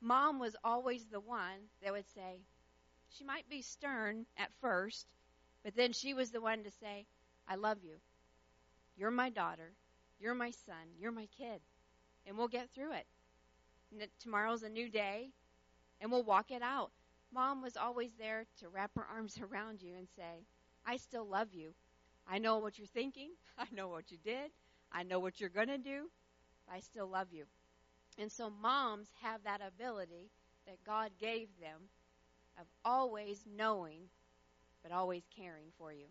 mom 0.00 0.38
was 0.38 0.56
always 0.64 1.06
the 1.06 1.20
one 1.20 1.68
that 1.82 1.92
would 1.92 2.08
say, 2.08 2.40
she 3.10 3.24
might 3.24 3.48
be 3.48 3.62
stern 3.62 4.26
at 4.36 4.52
first, 4.60 5.06
but 5.62 5.74
then 5.76 5.92
she 5.92 6.14
was 6.14 6.30
the 6.30 6.40
one 6.40 6.64
to 6.64 6.70
say, 6.70 7.06
I 7.48 7.56
love 7.56 7.78
you. 7.82 7.96
You're 8.96 9.10
my 9.10 9.30
daughter. 9.30 9.72
You're 10.18 10.34
my 10.34 10.50
son. 10.50 10.96
You're 10.98 11.12
my 11.12 11.26
kid. 11.38 11.60
And 12.26 12.36
we'll 12.36 12.48
get 12.48 12.70
through 12.70 12.92
it. 12.92 13.06
And 13.92 14.08
tomorrow's 14.20 14.62
a 14.62 14.68
new 14.68 14.88
day, 14.88 15.30
and 16.00 16.10
we'll 16.10 16.24
walk 16.24 16.50
it 16.50 16.62
out. 16.62 16.90
Mom 17.32 17.62
was 17.62 17.76
always 17.76 18.12
there 18.18 18.46
to 18.60 18.68
wrap 18.68 18.92
her 18.96 19.04
arms 19.04 19.38
around 19.52 19.82
you 19.82 19.94
and 19.96 20.08
say, 20.16 20.46
I 20.86 20.96
still 20.96 21.26
love 21.26 21.52
you. 21.52 21.74
I 22.26 22.38
know 22.38 22.58
what 22.58 22.78
you're 22.78 22.86
thinking. 22.88 23.30
I 23.58 23.66
know 23.72 23.88
what 23.88 24.10
you 24.10 24.18
did. 24.24 24.50
I 24.92 25.02
know 25.02 25.20
what 25.20 25.40
you're 25.40 25.50
going 25.50 25.68
to 25.68 25.78
do. 25.78 26.10
I 26.70 26.80
still 26.80 27.08
love 27.08 27.28
you. 27.32 27.44
And 28.18 28.30
so 28.30 28.50
moms 28.62 29.08
have 29.22 29.42
that 29.44 29.60
ability 29.66 30.30
that 30.66 30.76
God 30.86 31.10
gave 31.20 31.48
them 31.60 31.80
of 32.58 32.66
always 32.84 33.44
knowing 33.56 34.08
but 34.82 34.92
always 34.92 35.22
caring 35.34 35.66
for 35.78 35.92
you. 35.92 36.04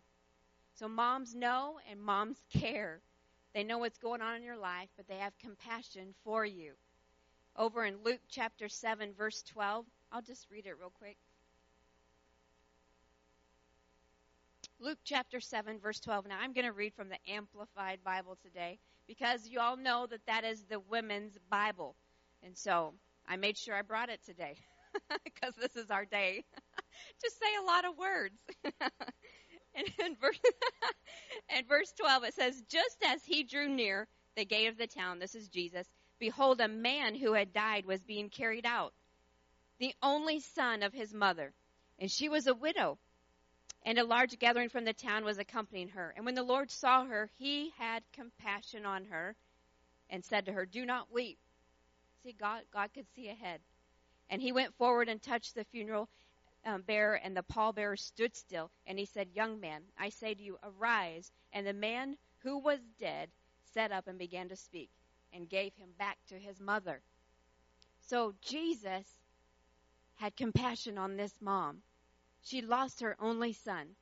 So 0.74 0.88
moms 0.88 1.36
know 1.36 1.79
and 1.89 2.01
moms 2.01 2.43
care. 2.53 3.00
They 3.53 3.63
know 3.63 3.77
what's 3.77 4.00
going 4.00 4.22
on 4.22 4.36
in 4.36 4.43
your 4.43 4.57
life, 4.57 4.89
but 4.98 5.07
they 5.07 5.17
have 5.17 5.38
compassion 5.38 6.13
for 6.24 6.43
you. 6.43 6.74
Over 7.55 7.86
in 7.86 7.98
Luke 8.03 8.22
chapter 8.27 8.67
7, 8.67 9.13
verse 9.15 9.43
12, 9.43 9.86
I'll 10.12 10.24
just 10.24 10.48
read 10.50 10.65
it 10.65 10.75
real 10.79 10.91
quick. 10.98 11.17
Luke 14.79 14.98
chapter 15.03 15.39
7, 15.39 15.79
verse 15.79 16.00
12. 16.00 16.27
Now, 16.27 16.39
I'm 16.41 16.51
going 16.51 16.65
to 16.65 16.72
read 16.72 16.93
from 16.95 17.10
the 17.10 17.31
Amplified 17.31 18.00
Bible 18.03 18.38
today 18.41 18.79
because 19.07 19.48
you 19.48 19.60
all 19.60 19.77
know 19.77 20.07
that 20.07 20.25
that 20.27 20.43
is 20.43 20.63
the 20.63 20.79
women's 20.79 21.38
Bible. 21.50 21.95
And 22.43 22.57
so 22.57 22.93
I 23.27 23.38
made 23.38 23.57
sure 23.57 23.75
I 23.75 23.81
brought 23.81 24.10
it 24.10 24.19
today 24.25 24.55
because 25.24 25.55
this 25.55 25.75
is 25.75 25.89
our 25.89 26.05
day 26.05 26.43
to 27.24 27.31
say 27.31 27.48
a 27.62 27.65
lot 27.65 27.86
of 27.86 27.98
words. 27.98 28.36
and 29.75 29.88
in 30.05 30.15
verse, 30.19 30.39
in 31.57 31.65
verse 31.67 31.93
12 32.00 32.24
it 32.24 32.33
says, 32.33 32.63
Just 32.69 32.98
as 33.05 33.24
he 33.24 33.43
drew 33.43 33.69
near 33.69 34.07
the 34.36 34.45
gate 34.45 34.67
of 34.67 34.77
the 34.77 34.88
town, 34.88 35.19
this 35.19 35.36
is 35.36 35.48
Jesus, 35.48 35.88
behold, 36.19 36.62
a 36.62 36.67
man 36.67 37.15
who 37.15 37.33
had 37.33 37.53
died 37.53 37.86
was 37.86 38.01
being 38.01 38.29
carried 38.29 38.65
out, 38.65 38.93
the 39.79 39.93
only 40.01 40.39
son 40.39 40.83
of 40.83 40.93
his 40.93 41.13
mother. 41.13 41.53
And 42.00 42.10
she 42.10 42.29
was 42.29 42.48
a 42.48 42.55
widow. 42.55 42.98
And 43.85 43.99
a 43.99 44.03
large 44.03 44.39
gathering 44.39 44.69
from 44.69 44.85
the 44.85 44.93
town 44.93 45.25
was 45.25 45.37
accompanying 45.37 45.89
her. 45.89 46.13
And 46.15 46.25
when 46.25 46.35
the 46.35 46.43
Lord 46.43 46.71
saw 46.71 47.05
her, 47.05 47.29
he 47.37 47.73
had 47.77 48.03
compassion 48.13 48.85
on 48.85 49.05
her 49.05 49.35
and 50.09 50.23
said 50.23 50.45
to 50.45 50.53
her, 50.53 50.65
Do 50.65 50.85
not 50.85 51.11
weep. 51.11 51.37
See, 52.23 52.33
God, 52.33 52.61
God 52.71 52.91
could 52.93 53.07
see 53.13 53.27
ahead. 53.27 53.59
And 54.29 54.41
he 54.41 54.53
went 54.53 54.73
forward 54.75 55.09
and 55.09 55.21
touched 55.21 55.55
the 55.55 55.65
funeral 55.65 56.07
um, 56.65 56.81
bearer, 56.81 57.15
and 57.15 57.35
the 57.35 57.43
pallbearer 57.43 57.97
stood 57.97 58.35
still. 58.35 58.71
And 58.87 58.97
he 58.97 59.05
said, 59.05 59.27
Young 59.33 59.59
man, 59.59 59.81
I 59.97 60.09
say 60.09 60.33
to 60.33 60.41
you, 60.41 60.57
arise. 60.63 61.31
And 61.51 61.67
the 61.67 61.73
man 61.73 62.15
who 62.39 62.59
was 62.59 62.79
dead 62.99 63.29
sat 63.73 63.91
up 63.91 64.07
and 64.07 64.17
began 64.17 64.49
to 64.49 64.55
speak, 64.55 64.89
and 65.33 65.49
gave 65.49 65.73
him 65.75 65.89
back 65.97 66.17
to 66.29 66.35
his 66.35 66.59
mother. 66.59 67.01
So 68.07 68.33
Jesus 68.41 69.07
had 70.15 70.35
compassion 70.35 70.97
on 70.97 71.17
this 71.17 71.33
mom. 71.41 71.81
She 72.43 72.62
lost 72.62 73.01
her 73.01 73.15
only 73.19 73.53
son. 73.53 73.95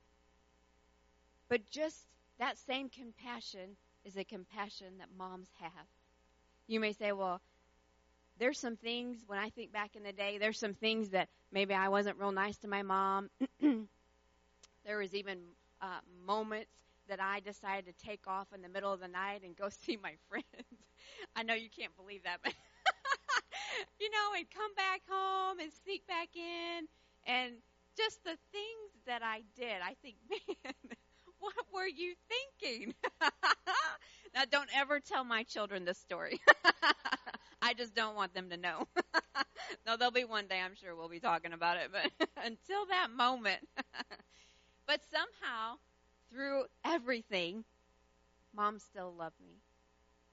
But 1.48 1.68
just 1.70 2.06
that 2.38 2.58
same 2.58 2.88
compassion 2.88 3.76
is 4.04 4.16
a 4.16 4.24
compassion 4.24 4.98
that 4.98 5.08
moms 5.16 5.48
have. 5.60 5.86
You 6.66 6.80
may 6.80 6.92
say, 6.92 7.12
well, 7.12 7.40
there's 8.38 8.58
some 8.58 8.76
things 8.76 9.18
when 9.26 9.38
I 9.38 9.50
think 9.50 9.72
back 9.72 9.96
in 9.96 10.02
the 10.02 10.12
day, 10.12 10.38
there's 10.38 10.58
some 10.58 10.74
things 10.74 11.10
that 11.10 11.28
maybe 11.52 11.74
I 11.74 11.88
wasn't 11.88 12.18
real 12.18 12.32
nice 12.32 12.56
to 12.58 12.68
my 12.68 12.82
mom. 12.82 13.30
there 13.60 14.98
was 14.98 15.14
even 15.14 15.38
uh, 15.80 16.00
moments 16.26 16.70
that 17.08 17.20
I 17.20 17.40
decided 17.40 17.86
to 17.86 18.06
take 18.06 18.26
off 18.26 18.48
in 18.54 18.62
the 18.62 18.68
middle 18.68 18.92
of 18.92 19.00
the 19.00 19.08
night 19.08 19.42
and 19.44 19.56
go 19.56 19.68
see 19.84 19.98
my 20.02 20.14
friends. 20.28 20.46
I 21.36 21.42
know 21.42 21.54
you 21.54 21.68
can't 21.70 21.96
believe 21.96 22.24
that, 22.24 22.38
but 22.42 22.52
you 24.00 24.10
know, 24.10 24.36
and 24.36 24.46
come 24.50 24.74
back 24.76 25.02
home 25.08 25.60
and 25.60 25.70
sneak 25.84 26.06
back 26.06 26.28
in 26.36 26.86
and 27.26 27.52
just 27.96 28.22
the 28.24 28.36
things 28.52 28.92
that 29.06 29.22
I 29.22 29.42
did. 29.56 29.82
I 29.82 29.94
think, 30.02 30.16
man, 30.64 30.74
what 31.38 31.54
were 31.74 31.86
you 31.86 32.14
thinking? 32.60 32.94
now, 34.34 34.42
don't 34.50 34.70
ever 34.76 35.00
tell 35.00 35.24
my 35.24 35.42
children 35.44 35.84
this 35.84 35.98
story. 35.98 36.40
I 37.62 37.74
just 37.74 37.94
don't 37.94 38.16
want 38.16 38.34
them 38.34 38.50
to 38.50 38.56
know. 38.56 38.88
no, 39.86 39.96
there'll 39.96 40.12
be 40.12 40.24
one 40.24 40.46
day 40.46 40.60
I'm 40.60 40.74
sure 40.74 40.96
we'll 40.96 41.08
be 41.08 41.20
talking 41.20 41.52
about 41.52 41.76
it, 41.76 41.90
but 41.92 42.28
until 42.44 42.86
that 42.86 43.08
moment. 43.16 43.60
but 44.86 45.00
somehow, 45.10 45.76
through 46.30 46.64
everything, 46.84 47.64
mom 48.54 48.78
still 48.78 49.12
loved 49.16 49.40
me. 49.40 49.56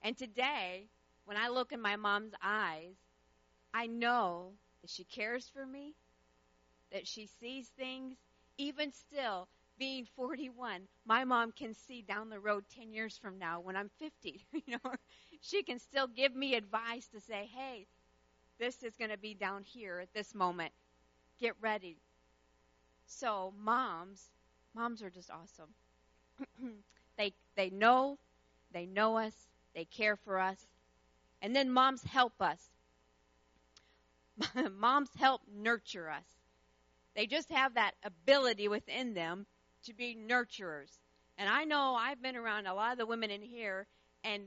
And 0.02 0.18
today, 0.18 0.88
when 1.26 1.38
I 1.38 1.50
look 1.50 1.72
in 1.72 1.82
my 1.82 1.96
mom's 1.96 2.34
eyes, 2.42 2.96
I 3.74 3.88
know 3.88 4.54
that 4.82 4.90
she 4.90 5.04
cares 5.04 5.50
for 5.54 5.66
me, 5.66 5.94
that 6.92 7.08
she 7.08 7.28
sees 7.28 7.70
things. 7.70 8.18
Even 8.58 8.92
still, 8.94 9.48
being 9.78 10.06
41, 10.16 10.88
my 11.06 11.24
mom 11.24 11.52
can 11.54 11.74
see 11.74 12.02
down 12.02 12.30
the 12.30 12.40
road 12.40 12.66
10 12.76 12.92
years 12.94 13.18
from 13.18 13.40
now 13.40 13.60
when 13.62 13.76
I'm 13.76 13.90
50. 14.00 14.46
You 14.54 14.78
know, 14.84 14.92
she 15.42 15.64
can 15.64 15.80
still 15.80 16.08
give 16.08 16.36
me 16.36 16.56
advice 16.56 17.08
to 17.10 17.22
say, 17.22 17.50
hey, 17.56 17.88
this 18.60 18.84
is 18.84 18.96
going 18.98 19.12
to 19.12 19.18
be 19.18 19.34
down 19.36 19.64
here 19.64 20.00
at 20.00 20.14
this 20.14 20.36
moment. 20.36 20.74
Get 21.40 21.56
ready. 21.62 22.02
So, 23.08 23.54
moms, 23.58 24.32
moms 24.74 25.02
are 25.04 25.10
just 25.10 25.30
awesome. 25.30 25.76
they 27.18 27.34
they 27.56 27.70
know, 27.70 28.20
they 28.72 28.86
know 28.86 29.18
us, 29.18 29.48
they 29.76 29.86
care 29.86 30.16
for 30.18 30.40
us. 30.40 30.68
And 31.42 31.56
then 31.56 31.72
moms 31.72 32.04
help 32.04 32.42
us. 32.42 32.72
moms 34.72 35.14
help 35.16 35.42
nurture 35.48 36.10
us. 36.10 36.39
They 37.20 37.26
just 37.26 37.52
have 37.52 37.74
that 37.74 37.96
ability 38.02 38.70
within 38.70 39.14
them 39.14 39.46
to 39.84 39.94
be 39.94 40.16
nurturers. 40.16 40.98
And 41.38 41.50
I 41.50 41.66
know 41.66 41.98
I've 42.00 42.22
been 42.22 42.38
around 42.38 42.66
a 42.66 42.74
lot 42.74 42.94
of 42.94 42.98
the 42.98 43.06
women 43.06 43.30
in 43.30 43.42
here 43.42 43.88
and 44.24 44.44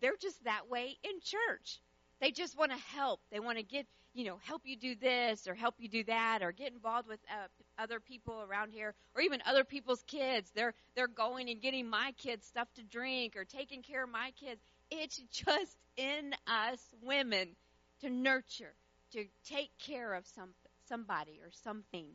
they're 0.00 0.16
just 0.20 0.42
that 0.42 0.68
way 0.68 0.96
in 1.04 1.20
church. 1.20 1.80
They 2.20 2.32
just 2.32 2.58
want 2.58 2.72
to 2.72 2.78
help. 2.96 3.20
They 3.30 3.38
want 3.38 3.58
to 3.58 3.62
get, 3.62 3.86
you 4.12 4.24
know, 4.24 4.38
help 4.42 4.62
you 4.64 4.76
do 4.76 4.96
this 4.96 5.46
or 5.46 5.54
help 5.54 5.76
you 5.78 5.88
do 5.88 6.02
that 6.02 6.42
or 6.42 6.50
get 6.50 6.72
involved 6.72 7.06
with 7.06 7.20
uh, 7.30 7.46
other 7.80 8.00
people 8.00 8.42
around 8.42 8.72
here 8.72 8.96
or 9.14 9.22
even 9.22 9.40
other 9.46 9.62
people's 9.62 10.02
kids. 10.08 10.50
They're 10.52 10.74
they're 10.96 11.06
going 11.06 11.48
and 11.48 11.62
getting 11.62 11.88
my 11.88 12.12
kids 12.18 12.44
stuff 12.44 12.66
to 12.74 12.82
drink 12.82 13.36
or 13.36 13.44
taking 13.44 13.82
care 13.82 14.02
of 14.02 14.10
my 14.10 14.32
kids. 14.40 14.60
It's 14.90 15.16
just 15.30 15.76
in 15.96 16.34
us 16.48 16.80
women 17.04 17.54
to 18.00 18.10
nurture, 18.10 18.74
to 19.12 19.26
take 19.44 19.70
care 19.78 20.12
of 20.14 20.26
some 20.34 20.48
somebody 20.88 21.40
or 21.42 21.50
something. 21.50 22.06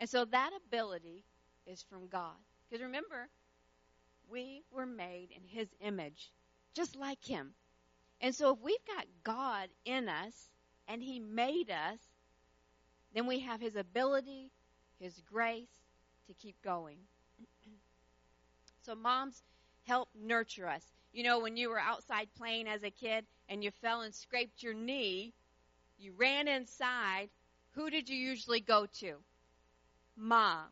And 0.00 0.08
so 0.08 0.24
that 0.26 0.50
ability 0.66 1.24
is 1.66 1.82
from 1.82 2.08
God. 2.08 2.36
Because 2.68 2.82
remember, 2.82 3.28
we 4.30 4.62
were 4.70 4.86
made 4.86 5.28
in 5.30 5.42
his 5.46 5.68
image, 5.80 6.30
just 6.74 6.96
like 6.96 7.24
him. 7.24 7.54
And 8.20 8.34
so 8.34 8.52
if 8.54 8.60
we've 8.60 8.86
got 8.86 9.06
God 9.24 9.68
in 9.84 10.08
us 10.08 10.48
and 10.88 11.02
he 11.02 11.18
made 11.18 11.70
us, 11.70 11.98
then 13.14 13.26
we 13.26 13.40
have 13.40 13.60
his 13.60 13.76
ability, 13.76 14.50
his 14.98 15.20
grace 15.30 15.68
to 16.26 16.34
keep 16.34 16.60
going. 16.62 16.98
so 18.86 18.94
moms 18.94 19.42
help 19.86 20.08
nurture 20.14 20.68
us. 20.68 20.84
You 21.12 21.24
know, 21.24 21.40
when 21.40 21.56
you 21.56 21.68
were 21.68 21.78
outside 21.78 22.28
playing 22.36 22.68
as 22.68 22.82
a 22.82 22.90
kid 22.90 23.26
and 23.48 23.62
you 23.62 23.70
fell 23.82 24.00
and 24.02 24.14
scraped 24.14 24.62
your 24.62 24.72
knee, 24.72 25.34
you 25.98 26.12
ran 26.16 26.48
inside, 26.48 27.28
who 27.74 27.90
did 27.90 28.08
you 28.08 28.16
usually 28.16 28.60
go 28.60 28.86
to? 29.00 29.14
Mom. 30.16 30.66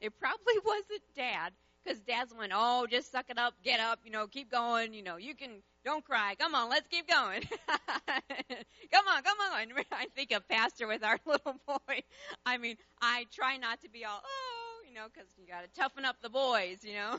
It 0.00 0.18
probably 0.18 0.54
wasn't 0.64 1.02
dad 1.14 1.52
because 1.82 2.00
dad's 2.00 2.34
went, 2.34 2.52
oh, 2.54 2.86
just 2.90 3.12
suck 3.12 3.26
it 3.28 3.38
up, 3.38 3.54
get 3.62 3.80
up, 3.80 4.00
you 4.04 4.10
know, 4.10 4.26
keep 4.26 4.50
going, 4.50 4.92
you 4.92 5.02
know, 5.02 5.16
you 5.16 5.34
can, 5.34 5.62
don't 5.84 6.04
cry, 6.04 6.34
come 6.38 6.54
on, 6.54 6.68
let's 6.68 6.88
keep 6.88 7.08
going. 7.08 7.42
come 7.68 9.06
on, 9.08 9.22
come 9.22 9.38
on. 9.52 9.68
I 9.92 10.06
think 10.14 10.32
of 10.32 10.46
pastor 10.48 10.86
with 10.86 11.04
our 11.04 11.18
little 11.24 11.54
boy. 11.66 12.02
I 12.44 12.58
mean, 12.58 12.76
I 13.00 13.26
try 13.32 13.56
not 13.56 13.80
to 13.82 13.88
be 13.88 14.04
all, 14.04 14.20
oh, 14.22 14.88
you 14.88 14.94
know, 14.94 15.06
because 15.12 15.28
you 15.38 15.46
got 15.46 15.62
to 15.62 15.80
toughen 15.80 16.04
up 16.04 16.16
the 16.22 16.28
boys, 16.28 16.78
you 16.82 16.94
know. 16.94 17.18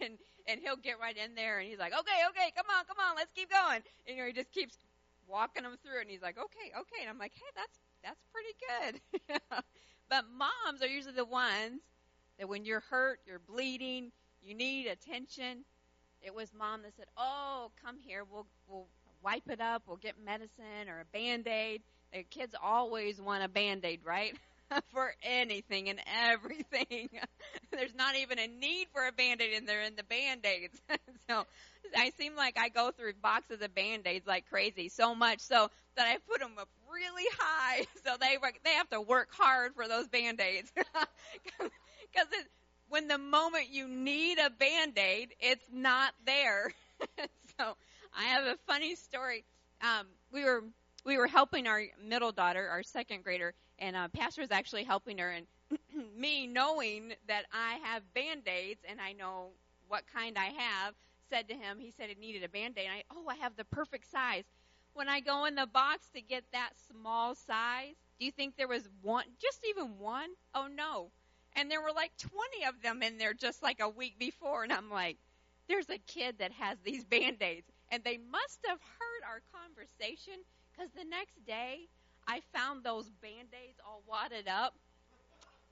and 0.00 0.18
and 0.46 0.60
he'll 0.60 0.76
get 0.76 1.00
right 1.00 1.16
in 1.16 1.34
there 1.34 1.58
and 1.58 1.68
he's 1.68 1.78
like, 1.78 1.92
okay, 1.92 2.20
okay, 2.30 2.52
come 2.56 2.66
on, 2.76 2.84
come 2.84 2.98
on, 2.98 3.16
let's 3.16 3.32
keep 3.32 3.50
going. 3.50 3.80
And, 4.06 4.16
you 4.16 4.22
know, 4.22 4.26
he 4.26 4.32
just 4.32 4.52
keeps 4.52 4.76
walking 5.26 5.62
them 5.62 5.76
through 5.82 6.00
and 6.00 6.10
he's 6.10 6.22
like, 6.22 6.36
okay, 6.36 6.68
okay. 6.68 7.00
And 7.00 7.08
I'm 7.08 7.18
like, 7.18 7.32
hey, 7.34 7.48
that's 7.54 7.78
that's 8.04 8.20
pretty 8.32 9.00
good. 9.30 9.40
but 10.08 10.24
moms 10.36 10.82
are 10.82 10.86
usually 10.86 11.14
the 11.14 11.24
ones 11.24 11.80
that 12.38 12.48
when 12.48 12.64
you're 12.64 12.84
hurt, 12.90 13.20
you're 13.26 13.40
bleeding, 13.40 14.12
you 14.42 14.54
need 14.54 14.86
attention. 14.86 15.64
It 16.22 16.34
was 16.34 16.52
mom 16.56 16.82
that 16.82 16.92
said, 16.96 17.06
"Oh, 17.16 17.70
come 17.84 17.98
here. 17.98 18.24
We'll 18.30 18.46
we'll 18.68 18.86
wipe 19.22 19.48
it 19.48 19.60
up. 19.60 19.82
We'll 19.86 19.96
get 19.96 20.14
medicine 20.22 20.88
or 20.88 21.00
a 21.00 21.04
band-aid." 21.12 21.82
The 22.12 22.22
kids 22.22 22.54
always 22.62 23.20
want 23.20 23.42
a 23.42 23.48
band-aid, 23.48 24.00
right? 24.04 24.34
for 24.92 25.14
anything 25.22 25.88
and 25.88 26.00
everything. 26.06 27.08
There's 27.72 27.94
not 27.94 28.16
even 28.16 28.38
a 28.38 28.46
need 28.46 28.86
for 28.92 29.06
a 29.06 29.12
band-aid 29.12 29.54
and 29.54 29.68
they're 29.68 29.82
in 29.82 29.96
the 29.96 30.04
band-aids. 30.04 30.80
so 31.28 31.44
I 31.96 32.10
seem 32.18 32.36
like 32.36 32.58
I 32.58 32.68
go 32.68 32.90
through 32.90 33.14
boxes 33.22 33.62
of 33.62 33.74
band-aids 33.74 34.26
like 34.26 34.48
crazy, 34.48 34.88
so 34.88 35.14
much 35.14 35.40
so 35.40 35.70
that 35.96 36.06
I 36.06 36.18
put 36.28 36.40
them 36.40 36.52
up 36.58 36.68
really 36.92 37.24
high 37.38 37.86
so 38.04 38.16
they 38.20 38.36
they 38.64 38.70
have 38.74 38.88
to 38.90 39.00
work 39.00 39.28
hard 39.32 39.74
for 39.74 39.88
those 39.88 40.08
band-aids. 40.08 40.72
Because 42.12 42.28
when 42.88 43.08
the 43.08 43.18
moment 43.18 43.70
you 43.70 43.88
need 43.88 44.38
a 44.38 44.50
band 44.50 44.96
aid, 44.98 45.34
it's 45.40 45.66
not 45.72 46.12
there. 46.26 46.72
so 47.58 47.74
I 48.16 48.24
have 48.24 48.44
a 48.44 48.56
funny 48.66 48.94
story. 48.94 49.44
Um, 49.82 50.06
we 50.32 50.44
were 50.44 50.62
we 51.04 51.18
were 51.18 51.26
helping 51.26 51.66
our 51.66 51.82
middle 52.02 52.32
daughter, 52.32 52.68
our 52.68 52.82
second 52.82 53.24
grader, 53.24 53.52
and 53.78 53.96
uh, 53.96 54.08
pastor 54.08 54.42
was 54.42 54.50
actually 54.52 54.84
helping 54.84 55.18
her. 55.18 55.30
And 55.30 55.46
me 56.16 56.46
knowing 56.46 57.12
that 57.28 57.44
I 57.52 57.78
have 57.84 58.02
band 58.14 58.42
aids 58.46 58.80
and 58.88 59.00
I 59.00 59.12
know 59.12 59.48
what 59.88 60.04
kind 60.14 60.38
I 60.38 60.46
have, 60.56 60.94
said 61.30 61.48
to 61.48 61.54
him, 61.54 61.78
he 61.78 61.90
said 61.90 62.10
it 62.10 62.18
needed 62.18 62.44
a 62.44 62.48
band 62.48 62.78
aid. 62.78 62.88
I 62.90 63.02
oh, 63.14 63.26
I 63.28 63.36
have 63.36 63.56
the 63.56 63.64
perfect 63.64 64.10
size. 64.10 64.44
When 64.94 65.08
I 65.08 65.20
go 65.20 65.44
in 65.46 65.56
the 65.56 65.66
box 65.66 66.08
to 66.14 66.20
get 66.22 66.44
that 66.52 66.70
small 66.90 67.34
size, 67.34 67.94
do 68.18 68.24
you 68.26 68.30
think 68.32 68.56
there 68.56 68.68
was 68.68 68.88
one, 69.02 69.24
just 69.40 69.60
even 69.68 69.98
one? 69.98 70.30
Oh 70.54 70.68
no 70.74 71.10
and 71.56 71.70
there 71.70 71.80
were 71.80 71.92
like 71.94 72.12
20 72.18 72.64
of 72.66 72.82
them 72.82 73.02
in 73.02 73.18
there 73.18 73.34
just 73.34 73.62
like 73.62 73.80
a 73.80 73.88
week 73.88 74.18
before. 74.18 74.64
And 74.64 74.72
I'm 74.72 74.90
like, 74.90 75.18
there's 75.68 75.88
a 75.88 75.98
kid 75.98 76.36
that 76.38 76.52
has 76.52 76.78
these 76.84 77.04
band 77.04 77.42
aids. 77.42 77.66
And 77.90 78.02
they 78.02 78.18
must 78.18 78.58
have 78.66 78.80
heard 78.80 79.22
our 79.28 79.40
conversation 79.52 80.34
because 80.72 80.90
the 80.92 81.04
next 81.04 81.44
day 81.46 81.88
I 82.26 82.40
found 82.52 82.82
those 82.82 83.08
band 83.22 83.48
aids 83.52 83.78
all 83.86 84.02
wadded 84.08 84.48
up. 84.48 84.74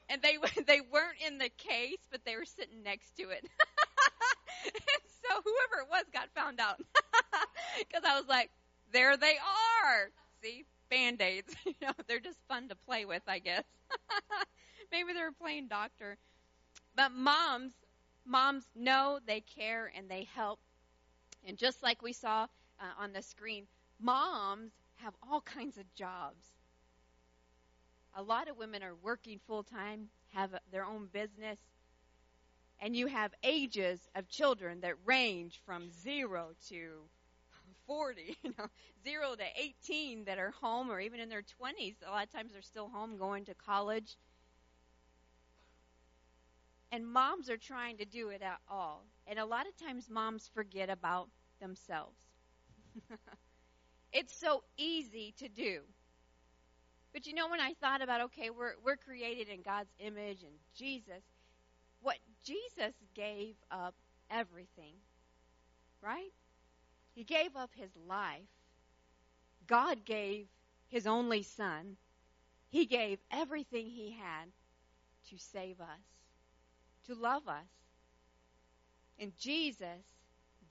And 0.09 0.23
they 0.23 0.37
they 0.67 0.81
weren't 0.81 1.19
in 1.27 1.39
the 1.39 1.49
case, 1.49 1.99
but 2.11 2.25
they 2.25 2.37
were 2.37 2.45
sitting 2.45 2.83
next 2.83 3.17
to 3.17 3.23
it. 3.31 3.45
and 4.65 5.03
so 5.23 5.35
whoever 5.43 5.83
it 5.83 5.91
was 5.91 6.05
got 6.13 6.29
found 6.35 6.61
out 6.61 6.79
because 7.79 8.03
I 8.07 8.19
was 8.19 8.29
like, 8.29 8.51
there 8.93 9.17
they 9.17 9.37
are. 9.39 10.11
See, 10.43 10.65
band 10.91 11.21
aids. 11.23 11.55
you 11.67 11.75
know, 11.83 11.93
they're 12.09 12.21
just 12.21 12.39
fun 12.49 12.69
to 12.69 12.77
play 12.77 13.05
with, 13.05 13.23
I 13.27 13.39
guess. 13.39 13.65
Maybe 14.93 15.13
they 15.13 15.23
were 15.23 15.33
playing 15.33 15.69
doctor. 15.69 16.19
But 16.97 17.13
moms, 17.13 17.73
moms 18.25 18.67
know 18.75 19.21
they 19.27 19.41
care 19.41 19.93
and 19.97 20.11
they 20.11 20.25
help. 20.25 20.61
And 21.45 21.57
just 21.59 21.83
like 21.83 22.03
we 22.03 22.13
saw 22.13 22.45
uh, 22.81 22.85
on 22.99 23.13
the 23.13 23.23
screen, 23.23 23.67
moms 24.01 24.73
have 24.97 25.15
all 25.23 25.41
kinds 25.43 25.79
of 25.79 25.93
jobs. 25.95 26.53
A 28.15 28.23
lot 28.23 28.49
of 28.49 28.57
women 28.57 28.83
are 28.83 28.95
working 28.95 29.39
full 29.39 29.63
time, 29.63 30.11
have 30.29 30.59
their 30.71 30.85
own 30.85 31.09
business, 31.09 31.59
and 32.83 32.97
you 32.97 33.07
have 33.07 33.33
ages 33.45 34.01
of 34.17 34.29
children 34.29 34.81
that 34.81 34.95
range 35.07 35.63
from 35.65 35.89
zero 36.03 36.49
to 36.69 37.09
40, 37.87 38.37
you 38.43 38.53
know, 38.59 38.67
zero 39.05 39.37
to 39.37 39.45
18 39.57 40.25
that 40.25 40.39
are 40.39 40.51
home 40.51 40.91
or 40.91 41.01
even 41.01 41.21
in 41.21 41.29
their 41.29 41.43
20s. 41.43 41.95
A 42.05 42.11
lot 42.11 42.25
of 42.25 42.33
times 42.33 42.53
they're 42.53 42.61
still 42.61 42.89
home 42.89 43.17
going 43.17 43.45
to 43.45 43.55
college. 43.55 44.17
And 46.91 47.07
moms 47.07 47.49
are 47.49 47.57
trying 47.57 47.99
to 47.99 48.05
do 48.05 48.29
it 48.31 48.43
at 48.43 48.59
all. 48.69 49.07
And 49.29 49.39
a 49.39 49.45
lot 49.47 49.67
of 49.67 49.77
times 49.77 50.11
moms 50.11 50.51
forget 50.53 50.91
about 50.91 51.29
themselves. 51.61 52.19
it's 54.13 54.37
so 54.37 54.65
easy 54.77 55.35
to 55.39 55.49
do. 55.49 55.81
But 57.13 57.27
you 57.27 57.35
know, 57.35 57.49
when 57.49 57.61
I 57.61 57.75
thought 57.81 58.03
about, 58.03 58.23
okay, 58.23 58.51
we're, 58.51 58.75
we're 58.85 58.97
created 58.97 59.49
in 59.49 59.63
God's 59.63 59.93
image 60.01 60.43
and 60.43 60.55
Jesus, 60.75 61.23
what 62.01 62.19
Jesus 62.45 62.95
gave 63.15 63.55
up 63.71 63.95
everything, 64.31 64.95
right? 66.01 66.33
He 67.15 67.25
gave 67.25 67.57
up 67.57 67.71
his 67.75 67.91
life. 68.09 68.49
God 69.67 70.05
gave 70.05 70.47
his 70.89 71.07
only 71.07 71.43
son. 71.43 71.97
He 72.71 72.87
gave 72.87 73.19
everything 73.31 73.87
he 73.87 74.13
had 74.13 74.47
to 75.31 75.39
save 75.39 75.81
us 75.81 76.01
to 77.07 77.15
love 77.15 77.49
us. 77.49 77.67
And 79.19 79.33
Jesus 79.39 80.05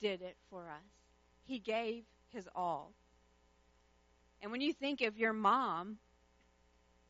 did 0.00 0.22
it 0.22 0.36
for 0.50 0.68
us. 0.68 0.82
He 1.44 1.58
gave 1.58 2.04
his 2.28 2.48
all. 2.54 2.92
And 4.40 4.50
when 4.50 4.60
you 4.60 4.72
think 4.72 5.00
of 5.02 5.16
your 5.16 5.32
mom, 5.32 5.98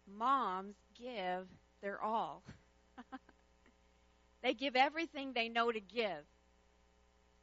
moms 0.06 0.76
give 0.94 1.46
their 1.80 2.00
all. 2.02 2.42
they 4.42 4.54
give 4.54 4.76
everything 4.76 5.32
they 5.32 5.48
know 5.48 5.72
to 5.72 5.80
give. 5.80 6.26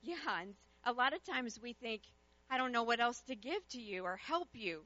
Yeah, 0.02 0.42
and 0.42 0.56
a 0.84 0.92
lot 0.92 1.14
of 1.14 1.24
times 1.24 1.60
we 1.62 1.72
think, 1.74 2.02
I 2.50 2.58
don't 2.58 2.72
know 2.74 2.84
what 2.84 3.00
else 3.00 3.22
to 3.28 3.36
give 3.36 3.66
to 3.70 3.80
you 3.82 4.04
or 4.04 4.18
help 4.18 4.50
you. 4.54 4.86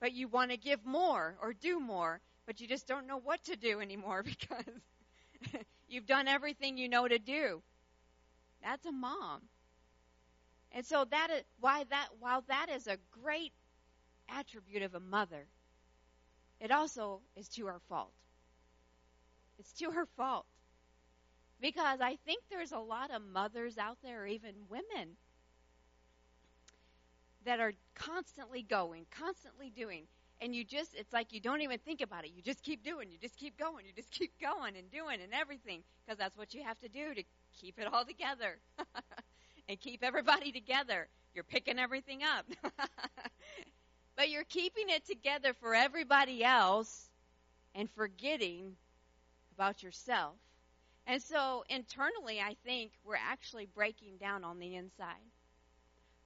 But 0.00 0.12
you 0.12 0.26
want 0.28 0.50
to 0.50 0.56
give 0.56 0.84
more 0.84 1.36
or 1.40 1.52
do 1.52 1.78
more, 1.78 2.20
but 2.46 2.60
you 2.60 2.66
just 2.66 2.88
don't 2.88 3.06
know 3.06 3.18
what 3.18 3.42
to 3.44 3.56
do 3.56 3.80
anymore 3.80 4.22
because 4.24 4.64
You've 5.86 6.06
done 6.06 6.26
everything 6.26 6.76
you 6.76 6.88
know 6.88 7.06
to 7.06 7.18
do. 7.20 7.62
That's 8.62 8.86
a 8.86 8.92
mom. 8.92 9.50
And 10.72 10.84
so 10.84 11.04
that 11.04 11.30
is 11.30 11.44
why 11.60 11.84
that 11.84 12.08
while 12.18 12.40
that 12.48 12.68
is 12.68 12.88
a 12.88 12.98
great 13.12 13.52
attribute 14.28 14.82
of 14.82 14.94
a 14.94 15.00
mother, 15.00 15.48
it 16.60 16.70
also 16.70 17.20
is 17.36 17.46
to 17.50 17.66
her 17.66 17.78
fault. 17.90 18.14
It's 19.58 19.72
to 19.78 19.90
her 19.90 20.04
fault. 20.04 20.46
Because 21.62 22.00
I 22.02 22.18
think 22.26 22.42
there's 22.50 22.72
a 22.72 22.78
lot 22.78 23.10
of 23.10 23.22
mothers 23.22 23.78
out 23.78 23.96
there, 24.04 24.26
even 24.26 24.52
women, 24.68 25.16
that 27.46 27.58
are 27.60 27.72
constantly 27.94 28.62
going, 28.62 29.06
constantly 29.10 29.70
doing 29.70 30.04
and 30.40 30.56
you 30.56 30.64
just 30.64 30.94
it's 30.96 31.12
like 31.12 31.32
you 31.32 31.40
don't 31.40 31.60
even 31.60 31.78
think 31.78 32.00
about 32.00 32.24
it 32.24 32.32
you 32.34 32.42
just 32.42 32.64
keep 32.64 32.82
doing 32.82 33.08
you 33.12 33.16
just 33.18 33.36
keep 33.36 33.56
going 33.56 33.86
you 33.86 33.92
just 33.94 34.10
keep 34.10 34.32
going 34.40 34.76
and 34.76 34.90
doing 34.90 35.20
and 35.22 35.32
everything 35.32 35.82
because 36.04 36.18
that's 36.18 36.36
what 36.36 36.52
you 36.52 36.64
have 36.64 36.76
to 36.80 36.88
do 36.88 37.14
to 37.14 37.22
keep 37.60 37.78
it 37.78 37.86
all 37.92 38.04
together 38.04 38.58
and 39.68 39.80
keep 39.80 40.02
everybody 40.02 40.52
together. 40.52 41.08
You're 41.34 41.44
picking 41.44 41.78
everything 41.78 42.20
up. 42.22 42.46
but 44.16 44.28
you're 44.28 44.44
keeping 44.44 44.88
it 44.88 45.06
together 45.06 45.54
for 45.54 45.74
everybody 45.74 46.44
else 46.44 47.08
and 47.74 47.88
forgetting 47.90 48.76
about 49.56 49.82
yourself. 49.82 50.34
And 51.06 51.22
so 51.22 51.64
internally, 51.68 52.40
I 52.40 52.56
think 52.64 52.92
we're 53.04 53.16
actually 53.16 53.66
breaking 53.66 54.18
down 54.18 54.44
on 54.44 54.58
the 54.58 54.76
inside. 54.76 55.30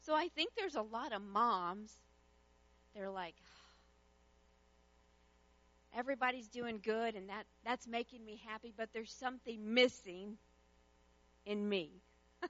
So 0.01 0.15
I 0.15 0.29
think 0.29 0.51
there's 0.57 0.77
a 0.77 0.83
lot 0.83 1.12
of 1.12 1.23
moms, 1.23 1.93
they're 2.95 3.11
like, 3.11 3.35
everybody's 5.97 6.49
doing 6.49 6.81
good 6.83 7.15
and 7.15 7.29
that, 7.29 7.45
that's 7.65 7.87
making 7.89 8.25
me 8.25 8.41
happy, 8.47 8.73
but 8.77 8.91
there's 8.93 9.12
something 9.12 9.75
missing 9.75 10.37
in 11.47 11.69
me. 11.69 11.91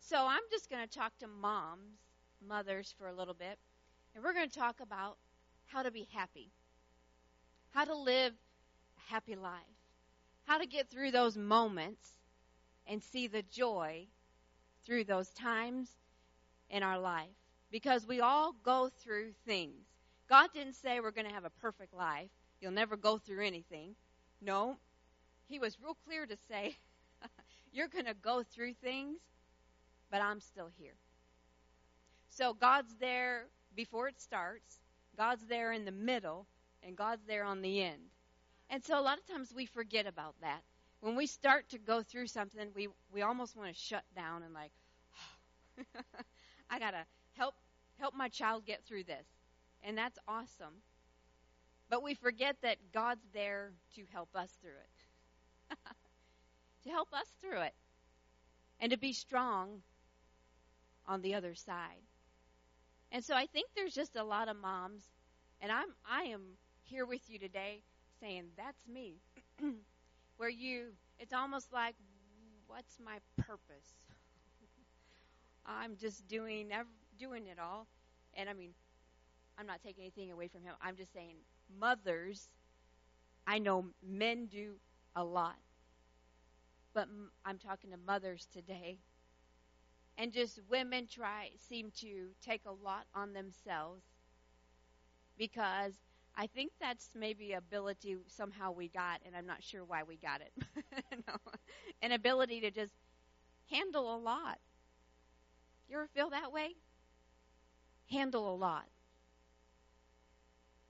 so 0.00 0.16
I'm 0.18 0.42
just 0.50 0.68
going 0.68 0.86
to 0.86 0.98
talk 0.98 1.16
to 1.18 1.28
moms, 1.28 1.98
mothers 2.46 2.94
for 2.98 3.08
a 3.08 3.14
little 3.14 3.34
bit, 3.34 3.58
and 4.14 4.24
we're 4.24 4.34
going 4.34 4.48
to 4.48 4.58
talk 4.58 4.80
about 4.80 5.16
how 5.66 5.82
to 5.82 5.90
be 5.90 6.08
happy, 6.12 6.50
how 7.70 7.84
to 7.84 7.94
live 7.94 8.32
a 8.32 9.12
happy 9.12 9.36
life, 9.36 9.75
how 10.46 10.58
to 10.58 10.66
get 10.66 10.88
through 10.88 11.10
those 11.10 11.36
moments 11.36 12.08
and 12.86 13.02
see 13.02 13.26
the 13.26 13.42
joy 13.42 14.06
through 14.84 15.04
those 15.04 15.28
times 15.30 15.90
in 16.70 16.82
our 16.82 16.98
life. 16.98 17.26
Because 17.70 18.06
we 18.06 18.20
all 18.20 18.54
go 18.64 18.88
through 19.02 19.32
things. 19.44 19.84
God 20.28 20.50
didn't 20.54 20.74
say 20.74 21.00
we're 21.00 21.10
going 21.10 21.26
to 21.26 21.34
have 21.34 21.44
a 21.44 21.50
perfect 21.50 21.92
life. 21.92 22.30
You'll 22.60 22.72
never 22.72 22.96
go 22.96 23.18
through 23.18 23.44
anything. 23.44 23.96
No. 24.40 24.76
He 25.48 25.58
was 25.58 25.78
real 25.82 25.96
clear 26.06 26.26
to 26.26 26.36
say, 26.48 26.76
you're 27.72 27.88
going 27.88 28.06
to 28.06 28.14
go 28.14 28.42
through 28.42 28.74
things, 28.74 29.18
but 30.10 30.22
I'm 30.22 30.40
still 30.40 30.70
here. 30.78 30.94
So 32.28 32.54
God's 32.54 32.94
there 33.00 33.46
before 33.74 34.08
it 34.08 34.20
starts, 34.20 34.78
God's 35.16 35.44
there 35.46 35.72
in 35.72 35.84
the 35.84 35.92
middle, 35.92 36.46
and 36.82 36.96
God's 36.96 37.24
there 37.26 37.44
on 37.44 37.62
the 37.62 37.82
end. 37.82 38.10
And 38.70 38.82
so 38.84 38.98
a 38.98 39.02
lot 39.02 39.18
of 39.18 39.26
times 39.26 39.52
we 39.54 39.66
forget 39.66 40.06
about 40.06 40.34
that. 40.40 40.60
When 41.00 41.16
we 41.16 41.26
start 41.26 41.68
to 41.70 41.78
go 41.78 42.02
through 42.02 42.26
something, 42.26 42.68
we, 42.74 42.88
we 43.12 43.22
almost 43.22 43.56
want 43.56 43.72
to 43.72 43.78
shut 43.78 44.04
down 44.14 44.42
and 44.42 44.52
like, 44.52 44.72
oh, 45.78 46.00
I 46.70 46.78
got 46.78 46.92
to 46.92 47.04
help 47.36 47.54
help 47.98 48.14
my 48.14 48.28
child 48.28 48.66
get 48.66 48.84
through 48.84 49.04
this. 49.04 49.26
And 49.82 49.96
that's 49.96 50.18
awesome. 50.28 50.82
But 51.88 52.02
we 52.02 52.14
forget 52.14 52.56
that 52.62 52.76
God's 52.92 53.24
there 53.32 53.72
to 53.94 54.02
help 54.12 54.28
us 54.34 54.50
through 54.60 54.70
it. 54.70 55.78
to 56.84 56.90
help 56.90 57.12
us 57.12 57.26
through 57.40 57.60
it. 57.60 57.74
And 58.80 58.90
to 58.92 58.98
be 58.98 59.12
strong 59.12 59.80
on 61.06 61.22
the 61.22 61.34
other 61.34 61.54
side. 61.54 62.02
And 63.12 63.24
so 63.24 63.34
I 63.34 63.46
think 63.46 63.68
there's 63.74 63.94
just 63.94 64.16
a 64.16 64.24
lot 64.24 64.48
of 64.48 64.56
moms 64.56 65.02
and 65.60 65.72
I'm 65.72 65.88
I 66.10 66.24
am 66.24 66.42
here 66.82 67.06
with 67.06 67.22
you 67.28 67.38
today 67.38 67.82
saying 68.20 68.46
that's 68.56 68.86
me. 68.88 69.20
Where 70.36 70.48
you 70.50 70.92
it's 71.18 71.32
almost 71.32 71.72
like 71.72 71.96
what's 72.66 72.98
my 73.04 73.18
purpose? 73.38 73.96
I'm 75.66 75.96
just 75.96 76.26
doing 76.28 76.70
doing 77.18 77.46
it 77.46 77.58
all. 77.58 77.88
And 78.34 78.48
I 78.48 78.52
mean, 78.52 78.74
I'm 79.58 79.66
not 79.66 79.82
taking 79.82 80.04
anything 80.04 80.32
away 80.32 80.48
from 80.48 80.62
him. 80.62 80.74
I'm 80.82 80.96
just 80.96 81.12
saying 81.12 81.36
mothers 81.78 82.48
I 83.46 83.58
know 83.58 83.92
men 84.02 84.46
do 84.46 84.80
a 85.16 85.24
lot. 85.24 85.56
But 86.92 87.08
I'm 87.44 87.58
talking 87.58 87.90
to 87.92 87.96
mothers 87.96 88.46
today. 88.46 88.98
And 90.18 90.30
just 90.32 90.60
women 90.68 91.06
try 91.06 91.52
seem 91.56 91.90
to 92.00 92.34
take 92.42 92.66
a 92.66 92.72
lot 92.72 93.06
on 93.14 93.32
themselves 93.32 94.04
because 95.36 95.94
I 96.36 96.46
think 96.48 96.72
that's 96.78 97.08
maybe 97.14 97.54
ability 97.54 98.16
somehow 98.26 98.72
we 98.72 98.88
got, 98.88 99.20
and 99.24 99.34
I'm 99.34 99.46
not 99.46 99.62
sure 99.62 99.84
why 99.84 100.02
we 100.02 100.16
got 100.16 100.42
it. 100.42 100.52
no. 101.26 101.34
An 102.02 102.12
ability 102.12 102.60
to 102.60 102.70
just 102.70 102.92
handle 103.70 104.14
a 104.14 104.18
lot. 104.18 104.58
You 105.88 105.96
ever 105.96 106.08
feel 106.08 106.30
that 106.30 106.52
way? 106.52 106.74
Handle 108.10 108.52
a 108.52 108.56
lot. 108.56 108.84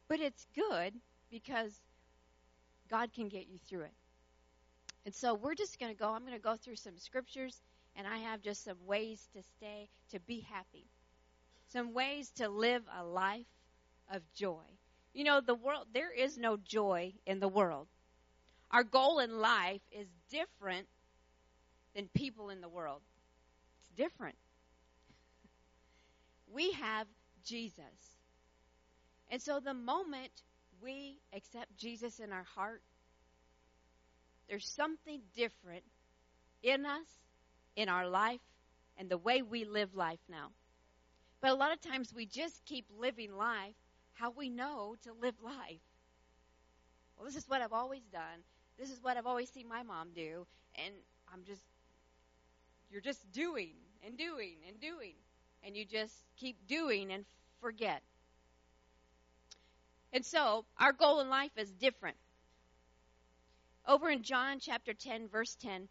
But 0.09 0.20
it's 0.20 0.46
good 0.54 0.94
because 1.30 1.78
God 2.88 3.12
can 3.12 3.28
get 3.28 3.46
you 3.48 3.59
through 3.68 3.82
it. 3.82 3.94
And 5.04 5.14
so 5.14 5.35
we're 5.35 5.54
just 5.54 5.78
going 5.78 5.92
to 5.92 5.98
go. 5.98 6.11
I'm 6.11 6.22
going 6.22 6.32
to 6.32 6.40
go 6.40 6.56
through 6.56 6.76
some 6.76 6.98
scriptures, 6.98 7.61
and 7.94 8.06
I 8.06 8.18
have 8.18 8.42
just 8.42 8.64
some 8.64 8.78
ways 8.85 9.28
to 9.35 9.42
stay, 9.56 9.88
to 10.11 10.18
be 10.20 10.40
happy. 10.40 10.87
Some 11.68 11.92
ways 11.94 12.30
to 12.37 12.48
live 12.48 12.82
a 12.98 13.04
life 13.04 13.46
of 14.11 14.22
joy. 14.35 14.64
You 15.16 15.24
know, 15.24 15.40
the 15.40 15.55
world, 15.55 15.87
there 15.94 16.12
is 16.12 16.37
no 16.37 16.59
joy 16.59 17.14
in 17.24 17.40
the 17.40 17.48
world. 17.48 17.87
Our 18.70 18.85
goal 18.85 19.20
in 19.20 19.40
life 19.40 19.81
is 19.90 20.07
different 20.31 20.87
than 21.94 22.11
people 22.14 22.50
in 22.50 22.61
the 22.61 22.68
world. 22.68 23.00
It's 23.81 23.88
different. 23.96 24.37
We 26.52 26.72
have 26.72 27.07
Jesus. 27.46 28.18
And 29.31 29.40
so 29.40 29.59
the 29.59 29.72
moment 29.72 30.33
we 30.83 31.16
accept 31.33 31.74
Jesus 31.79 32.20
in 32.20 32.31
our 32.31 32.44
heart, 32.55 32.83
there's 34.50 34.68
something 34.68 35.22
different 35.35 35.85
in 36.62 36.85
us, 36.85 37.07
in 37.74 37.88
our 37.88 38.07
life, 38.07 38.40
and 38.98 39.09
the 39.09 39.16
way 39.16 39.40
we 39.40 39.64
live 39.64 39.94
life 39.94 40.20
now. 40.29 40.50
But 41.40 41.52
a 41.52 41.55
lot 41.55 41.72
of 41.72 41.81
times 41.81 42.12
we 42.14 42.26
just 42.26 42.66
keep 42.66 42.85
living 42.98 43.35
life 43.35 43.76
how 44.16 44.31
we 44.31 44.48
know 44.48 44.96
to 45.02 45.12
live 45.12 45.35
life. 45.42 45.81
Well, 47.16 47.26
this 47.26 47.37
is 47.37 47.48
what 47.48 47.61
I've 47.61 47.72
always 47.72 48.02
done. 48.12 48.40
This 48.79 48.90
is 48.90 49.02
what 49.02 49.16
I've 49.16 49.26
always 49.26 49.50
seen 49.50 49.68
my 49.68 49.83
mom 49.83 50.09
do. 50.14 50.46
And 50.74 50.94
I'm 51.33 51.44
just, 51.44 51.62
you're 52.90 53.00
just 53.00 53.31
doing 53.33 53.74
and 54.05 54.16
doing 54.16 54.57
and 54.68 54.81
doing. 54.81 55.14
And 55.62 55.76
you 55.76 55.85
just 55.85 56.14
keep 56.37 56.57
doing 56.66 57.12
and 57.12 57.24
forget. 57.61 58.02
And 60.12 60.24
so, 60.24 60.64
our 60.79 60.92
goal 60.92 61.20
in 61.20 61.29
life 61.29 61.50
is 61.57 61.70
different. 61.72 62.16
Over 63.87 64.11
in 64.11 64.22
John 64.22 64.59
chapter 64.61 64.94
10, 64.94 65.29
verse 65.29 65.57
10. 65.61 65.88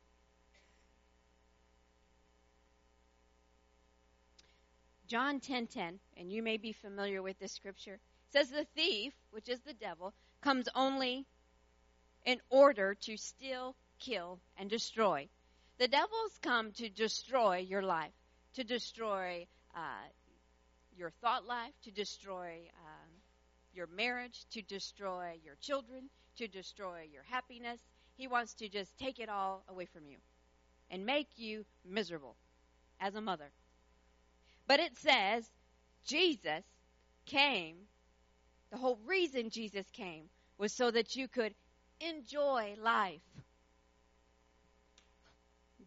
John 5.07 5.39
10:10, 5.39 5.41
10, 5.41 5.67
10, 5.67 5.99
and 6.17 6.31
you 6.31 6.41
may 6.41 6.57
be 6.57 6.71
familiar 6.71 7.21
with 7.21 7.37
this 7.37 7.51
scripture 7.51 7.99
says 8.35 8.49
the 8.49 8.67
thief, 8.75 9.13
which 9.31 9.47
is 9.47 9.61
the 9.61 9.73
devil, 9.73 10.13
comes 10.41 10.67
only 10.75 11.25
in 12.25 12.41
order 12.49 12.93
to 12.93 13.15
steal, 13.15 13.75
kill, 13.97 14.39
and 14.57 14.69
destroy. 14.69 15.25
The 15.77 15.87
devil's 15.87 16.37
come 16.41 16.73
to 16.73 16.89
destroy 16.89 17.59
your 17.59 17.81
life, 17.81 18.11
to 18.55 18.65
destroy 18.65 19.47
uh, 19.73 20.09
your 20.97 21.11
thought 21.21 21.45
life, 21.45 21.71
to 21.83 21.91
destroy 21.91 22.55
um, 22.83 23.11
your 23.73 23.87
marriage, 23.87 24.43
to 24.51 24.61
destroy 24.63 25.39
your 25.41 25.55
children, 25.61 26.09
to 26.35 26.49
destroy 26.49 27.07
your 27.09 27.23
happiness. 27.23 27.79
He 28.17 28.27
wants 28.27 28.53
to 28.55 28.67
just 28.67 28.97
take 28.97 29.19
it 29.19 29.29
all 29.29 29.63
away 29.69 29.85
from 29.85 30.07
you 30.07 30.17
and 30.91 31.05
make 31.05 31.29
you 31.37 31.63
miserable 31.85 32.35
as 32.99 33.15
a 33.15 33.21
mother. 33.21 33.49
But 34.67 34.81
it 34.81 34.97
says 34.97 35.49
Jesus 36.05 36.63
came 37.25 37.75
the 38.75 38.81
whole 38.81 38.99
reason 39.05 39.49
Jesus 39.49 39.85
came 39.93 40.25
was 40.57 40.73
so 40.73 40.91
that 40.91 41.15
you 41.15 41.29
could 41.29 41.55
enjoy 42.01 42.75
life. 42.83 43.21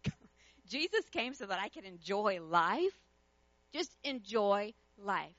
Jesus 0.71 1.05
came 1.11 1.35
so 1.35 1.45
that 1.45 1.61
I 1.61 1.69
could 1.69 1.85
enjoy 1.85 2.41
life. 2.41 2.99
Just 3.75 3.95
enjoy 4.05 4.73
life. 4.97 5.37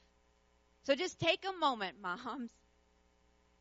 So 0.84 0.94
just 0.94 1.20
take 1.20 1.44
a 1.44 1.60
moment, 1.60 1.96
moms. 2.00 2.52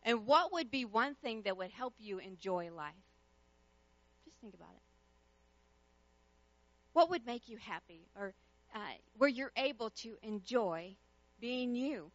And 0.03 0.27
what 0.27 0.53
would 0.53 0.71
be 0.71 0.85
one 0.85 1.15
thing 1.15 1.41
that 1.47 1.57
would 1.57 1.71
help 1.71 1.95
you 1.99 2.19
enjoy 2.19 2.69
life? 2.71 2.93
Just 4.27 4.37
think 4.43 4.53
about 4.53 4.69
it. 4.69 4.83
What 6.93 7.09
would 7.09 7.25
make 7.25 7.49
you 7.49 7.57
happy 7.57 8.07
or 8.15 8.35
uh, 8.75 8.79
where 9.17 9.31
you're 9.31 9.53
able 9.57 9.89
to 10.03 10.19
enjoy 10.23 10.95
being 11.41 11.75
you? 11.75 12.11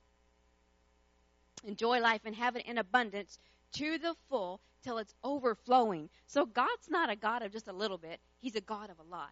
Enjoy 1.63 1.99
life 1.99 2.21
and 2.25 2.35
have 2.35 2.55
it 2.55 2.65
in 2.65 2.77
abundance 2.77 3.39
to 3.73 3.97
the 3.97 4.15
full 4.29 4.61
till 4.83 4.97
it's 4.97 5.13
overflowing. 5.23 6.09
So 6.27 6.45
God's 6.45 6.89
not 6.89 7.09
a 7.09 7.15
God 7.15 7.41
of 7.41 7.51
just 7.51 7.67
a 7.67 7.73
little 7.73 7.97
bit, 7.97 8.19
He's 8.39 8.55
a 8.55 8.61
God 8.61 8.89
of 8.89 8.99
a 8.99 9.09
lot. 9.09 9.31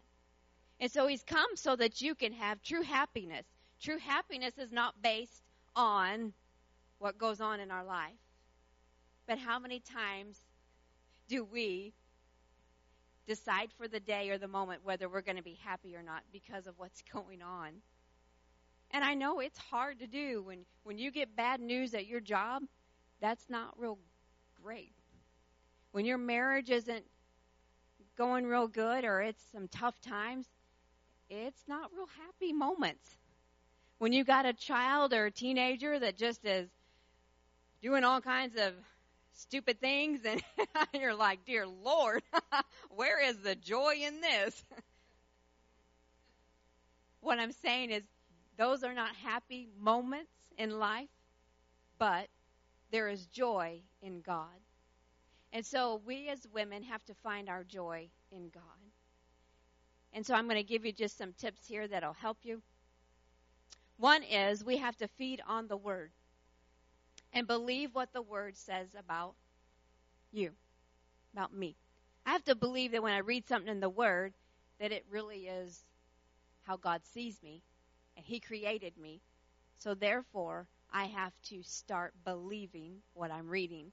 And 0.80 0.92
so 0.92 1.08
He's 1.08 1.24
come 1.24 1.56
so 1.56 1.76
that 1.76 2.02
you 2.02 2.16
can 2.16 2.34
have 2.34 2.62
true 2.64 2.82
happiness. 2.82 3.46
True 3.82 3.98
happiness 3.98 4.58
is 4.58 4.72
not 4.72 5.02
based 5.02 5.44
on 5.76 6.34
what 7.00 7.18
goes 7.18 7.42
on 7.42 7.60
in 7.60 7.72
our 7.72 7.84
life, 7.84 8.12
but 9.28 9.40
how 9.40 9.58
many 9.58 9.80
times 9.80 10.38
do 11.28 11.44
we 11.44 11.94
decide 13.28 13.70
for 13.78 13.88
the 13.88 14.00
day 14.00 14.30
or 14.30 14.38
the 14.38 14.48
moment 14.48 14.82
whether 14.84 15.08
we're 15.08 15.22
going 15.22 15.38
to 15.38 15.44
be 15.44 15.58
happy 15.64 15.96
or 15.96 16.04
not 16.04 16.22
because 16.32 16.68
of 16.68 16.78
what's 16.78 17.02
going 17.14 17.42
on. 17.42 17.72
And 18.94 19.04
I 19.04 19.14
know 19.14 19.40
it's 19.40 19.58
hard 19.58 20.00
to 20.00 20.08
do 20.08 20.44
when 20.44 20.66
when 20.84 20.98
you 20.98 21.12
get 21.12 21.36
bad 21.36 21.62
news 21.62 21.94
at 21.94 22.08
your 22.08 22.20
job, 22.20 22.64
that's 23.22 23.50
not 23.50 23.80
real 23.80 23.98
great. 24.62 24.94
When 25.92 26.06
your 26.06 26.18
marriage 26.18 26.70
isn't 26.70 27.06
going 28.18 28.46
real 28.46 28.68
good 28.68 29.06
or 29.06 29.22
it's 29.22 29.44
some 29.52 29.68
tough 29.68 30.00
times, 30.02 30.48
it's 31.30 31.64
not 31.68 31.92
real 31.96 32.08
happy 32.26 32.52
moments. 32.52 33.18
When 34.00 34.12
you 34.12 34.24
got 34.24 34.46
a 34.46 34.54
child 34.54 35.14
or 35.14 35.28
a 35.28 35.32
teenager 35.32 36.00
that 36.00 36.18
just 36.18 36.44
is 36.46 36.70
doing 37.82 38.04
all 38.04 38.20
kinds 38.20 38.58
of 38.58 38.74
stupid 39.34 39.80
things 39.80 40.26
and 40.26 40.42
you're 40.94 41.16
like, 41.16 41.46
"Dear 41.46 41.68
Lord, 41.68 42.24
where 42.90 43.24
is 43.24 43.38
the 43.38 43.56
joy 43.56 43.96
in 44.02 44.22
this?" 44.22 44.64
what 47.22 47.40
I'm 47.40 47.52
saying 47.52 47.92
is 47.92 48.04
those 48.58 48.84
are 48.84 48.94
not 48.94 49.16
happy 49.16 49.70
moments 49.80 50.32
in 50.58 50.80
life, 50.80 51.10
but 51.98 52.28
there 52.92 53.08
is 53.08 53.26
joy 53.28 53.82
in 54.02 54.22
God. 54.22 54.60
And 55.54 55.66
so 55.66 56.02
we 56.06 56.30
as 56.30 56.48
women 56.54 56.84
have 56.84 57.04
to 57.06 57.14
find 57.16 57.50
our 57.50 57.64
joy 57.64 58.10
in 58.32 58.50
God. 58.50 58.64
And 60.14 60.26
so 60.26 60.34
I'm 60.34 60.46
going 60.46 60.58
to 60.58 60.64
give 60.64 60.86
you 60.86 60.92
just 60.92 61.18
some 61.18 61.34
tips 61.34 61.66
here 61.68 61.88
that'll 61.88 62.14
help 62.14 62.38
you. 62.44 62.62
One 63.98 64.24
is 64.24 64.64
we 64.64 64.78
have 64.78 64.98
to 64.98 65.08
feed 65.08 65.42
on 65.48 65.68
the 65.68 65.78
Word 65.78 66.12
and 67.34 67.48
believe 67.48 67.94
what 67.94 68.12
the 68.14 68.22
Word 68.22 68.58
says 68.58 68.90
about 68.98 69.36
you, 70.32 70.52
about 71.34 71.54
me. 71.54 71.76
I 72.26 72.32
have 72.32 72.44
to 72.46 72.56
believe 72.56 72.92
that 72.92 73.04
when 73.04 73.14
I 73.14 73.20
read 73.20 73.48
something 73.48 73.72
in 73.72 73.80
the 73.80 73.90
Word, 73.90 74.34
that 74.80 74.92
it 74.92 75.06
really 75.10 75.48
is 75.48 75.84
how 76.64 76.78
God 76.78 77.02
sees 77.14 77.42
me 77.42 77.62
and 78.16 78.26
He 78.26 78.40
created 78.40 78.98
me. 78.98 79.22
So 79.80 79.94
therefore, 79.94 80.68
I 80.94 81.06
have 81.06 81.34
to 81.46 81.64
start 81.64 82.14
believing 82.26 83.02
what 83.14 83.32
I'm 83.32 83.48
reading. 83.48 83.92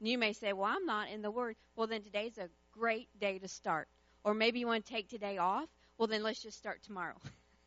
And 0.00 0.08
you 0.08 0.18
may 0.18 0.32
say, 0.32 0.52
Well, 0.52 0.70
I'm 0.70 0.86
not 0.86 1.10
in 1.10 1.22
the 1.22 1.30
Word. 1.30 1.56
Well, 1.76 1.86
then 1.86 2.02
today's 2.02 2.38
a 2.38 2.48
great 2.72 3.08
day 3.20 3.38
to 3.38 3.48
start. 3.48 3.88
Or 4.24 4.34
maybe 4.34 4.60
you 4.60 4.66
want 4.66 4.84
to 4.84 4.92
take 4.92 5.08
today 5.08 5.38
off. 5.38 5.68
Well, 5.96 6.08
then 6.08 6.22
let's 6.22 6.42
just 6.42 6.58
start 6.58 6.82
tomorrow. 6.82 7.16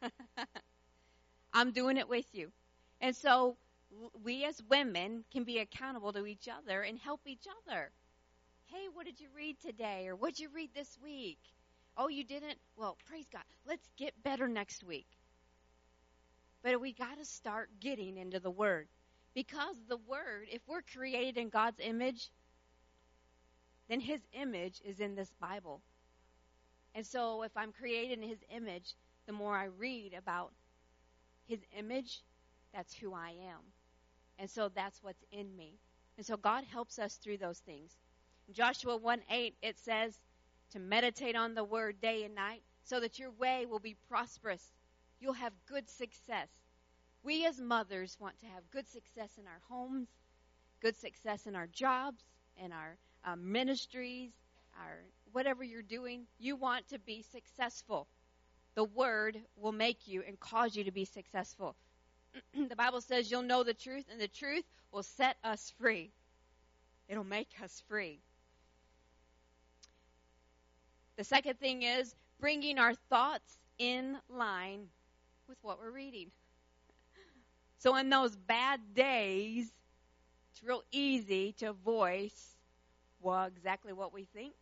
I'm 1.54 1.72
doing 1.72 1.98
it 1.98 2.08
with 2.08 2.26
you. 2.34 2.52
And 3.02 3.16
so 3.16 3.58
we 4.24 4.46
as 4.46 4.62
women 4.70 5.24
can 5.32 5.44
be 5.44 5.60
accountable 5.60 6.14
to 6.14 6.26
each 6.26 6.48
other 6.48 6.82
and 6.82 6.98
help 6.98 7.22
each 7.26 7.46
other. 7.68 7.92
Hey, 8.68 8.88
what 8.94 9.06
did 9.06 9.20
you 9.20 9.28
read 9.36 9.60
today? 9.60 10.08
Or 10.08 10.16
what 10.16 10.36
did 10.36 10.40
you 10.40 10.50
read 10.54 10.70
this 10.74 10.98
week? 11.04 11.40
Oh, 11.98 12.08
you 12.08 12.24
didn't? 12.24 12.58
Well, 12.78 12.98
praise 13.06 13.26
God. 13.32 13.44
Let's 13.68 13.86
get 13.98 14.24
better 14.24 14.48
next 14.48 14.84
week. 14.84 15.08
But 16.64 16.80
we 16.80 16.94
got 16.94 17.18
to 17.18 17.26
start 17.26 17.70
getting 17.80 18.18
into 18.18 18.40
the 18.40 18.52
Word. 18.52 18.88
Because 19.34 19.76
the 19.88 19.98
Word, 19.98 20.48
if 20.52 20.62
we're 20.68 20.82
created 20.82 21.38
in 21.38 21.50
God's 21.50 21.80
image, 21.80 22.30
then 23.90 24.00
His 24.00 24.22
image 24.34 24.82
is 24.86 25.00
in 25.00 25.16
this 25.16 25.32
Bible. 25.40 25.82
And 26.94 27.06
so 27.06 27.44
if 27.44 27.52
I'm 27.56 27.72
created 27.72 28.20
in 28.20 28.28
His 28.28 28.44
image, 28.56 28.94
the 29.26 29.34
more 29.34 29.56
I 29.56 29.66
read 29.66 30.14
about 30.14 30.52
His 31.48 31.60
image, 31.78 32.22
that's 32.74 32.94
who 32.94 33.14
I 33.14 33.30
am. 33.30 33.60
And 34.38 34.50
so 34.50 34.70
that's 34.70 35.02
what's 35.04 35.24
in 35.32 35.56
me. 35.56 35.80
And 36.18 36.26
so 36.26 36.38
God 36.38 36.64
helps 36.66 37.00
us 37.00 37.16
through 37.16 37.38
those 37.38 37.60
things. 37.60 37.92
In 38.48 38.54
Joshua 38.54 38.98
1 38.98 39.22
8, 39.30 39.56
it 39.62 39.78
says 39.80 40.20
to 40.72 40.80
meditate 40.80 41.36
on 41.36 41.54
the 41.54 41.64
word 41.64 42.02
day 42.02 42.24
and 42.24 42.36
night 42.36 42.64
so 42.84 43.00
that 43.00 43.20
your 43.20 43.32
way 43.32 43.66
will 43.66 43.80
be 43.80 43.96
prosperous 44.10 44.72
you'll 45.22 45.34
have 45.34 45.54
good 45.68 45.90
success. 45.90 46.50
We 47.24 47.46
as 47.46 47.60
mothers 47.62 48.18
want 48.20 48.40
to 48.40 48.48
have 48.48 48.70
good 48.72 48.90
success 48.90 49.30
in 49.38 49.46
our 49.46 49.62
homes, 49.70 50.10
good 50.82 50.98
success 50.98 51.46
in 51.46 51.56
our 51.56 51.68
jobs, 51.68 52.24
in 52.58 52.72
our 52.72 52.98
um, 53.24 53.52
ministries, 53.52 54.32
our 54.78 54.98
whatever 55.32 55.64
you're 55.64 55.84
doing. 55.84 56.26
You 56.40 56.56
want 56.56 56.90
to 56.90 57.00
be 57.00 57.24
successful. 57.32 58.08
The 58.74 58.84
word 58.84 59.38
will 59.56 59.72
make 59.72 60.08
you 60.08 60.24
and 60.28 60.40
cause 60.40 60.76
you 60.76 60.86
to 60.86 60.92
be 60.92 61.06
successful. 61.06 61.76
the 62.70 62.76
Bible 62.76 63.02
says 63.02 63.30
you'll 63.30 63.44
know 63.44 63.64
the 63.64 63.74
truth, 63.74 64.06
and 64.12 64.20
the 64.20 64.28
truth 64.28 64.64
will 64.92 65.04
set 65.04 65.38
us 65.44 65.72
free. 65.80 66.12
It'll 67.08 67.24
make 67.24 67.50
us 67.62 67.84
free. 67.88 68.22
The 71.18 71.24
second 71.24 71.60
thing 71.60 71.84
is 71.84 72.16
bringing 72.40 72.80
our 72.80 72.96
thoughts 73.10 73.58
in 73.78 74.18
line 74.30 74.88
with 75.52 75.60
what 75.64 75.80
we're 75.80 75.92
reading. 75.92 76.32
So, 77.80 77.96
in 77.96 78.10
those 78.10 78.36
bad 78.36 78.94
days, 78.94 79.72
it's 80.52 80.64
real 80.64 80.84
easy 80.92 81.54
to 81.60 81.74
voice, 81.74 82.58
well, 83.22 83.46
exactly 83.46 83.94
what 83.94 84.14
we 84.14 84.26
think 84.26 84.56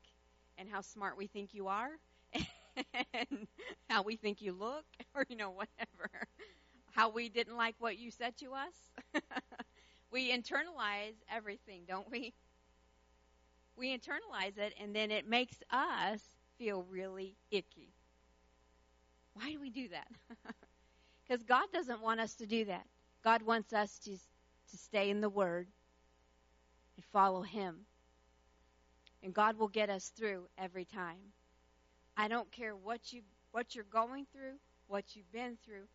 and 0.57 0.69
how 0.69 0.81
smart 0.81 1.17
we 1.17 1.27
think 1.27 1.53
you 1.53 1.67
are 1.67 1.91
and 3.13 3.47
how 3.89 4.03
we 4.03 4.15
think 4.17 4.41
you 4.41 4.53
look 4.53 4.85
or, 5.15 5.25
you 5.29 5.35
know, 5.35 5.51
whatever. 5.51 6.09
How 6.91 7.09
we 7.09 7.29
didn't 7.29 7.57
like 7.57 7.75
what 7.79 7.97
you 7.97 8.11
said 8.11 8.37
to 8.39 8.53
us. 8.53 9.23
we 10.11 10.31
internalize 10.31 11.15
everything, 11.29 11.83
don't 11.87 12.09
we? 12.11 12.33
We 13.75 13.97
internalize 13.97 14.57
it 14.59 14.75
and 14.79 14.95
then 14.95 15.09
it 15.09 15.25
makes 15.27 15.63
us 15.71 16.21
feel 16.59 16.83
really 16.83 17.35
icky. 17.49 17.95
Why 19.33 19.51
do 19.51 19.59
we 19.59 19.69
do 19.69 19.87
that? 19.89 20.07
Because 21.29 21.43
God 21.43 21.65
doesn't 21.71 22.01
want 22.01 22.19
us 22.19 22.33
to 22.35 22.47
do 22.47 22.65
that. 22.65 22.87
God 23.23 23.43
wants 23.43 23.71
us 23.71 23.99
to, 23.99 24.11
to 24.11 24.77
stay 24.77 25.11
in 25.11 25.21
the 25.21 25.29
Word 25.29 25.67
and 26.95 27.05
follow 27.13 27.43
Him. 27.43 27.81
And 29.21 29.31
God 29.31 29.59
will 29.59 29.67
get 29.67 29.91
us 29.91 30.11
through 30.17 30.47
every 30.57 30.85
time. 30.85 31.33
I 32.17 32.29
don't 32.29 32.51
care 32.51 32.75
what 32.75 33.13
you 33.13 33.21
what 33.51 33.75
you're 33.75 33.85
going 33.85 34.25
through, 34.31 34.53
what 34.87 35.15
you've 35.15 35.31
been 35.31 35.57
through. 35.63 35.87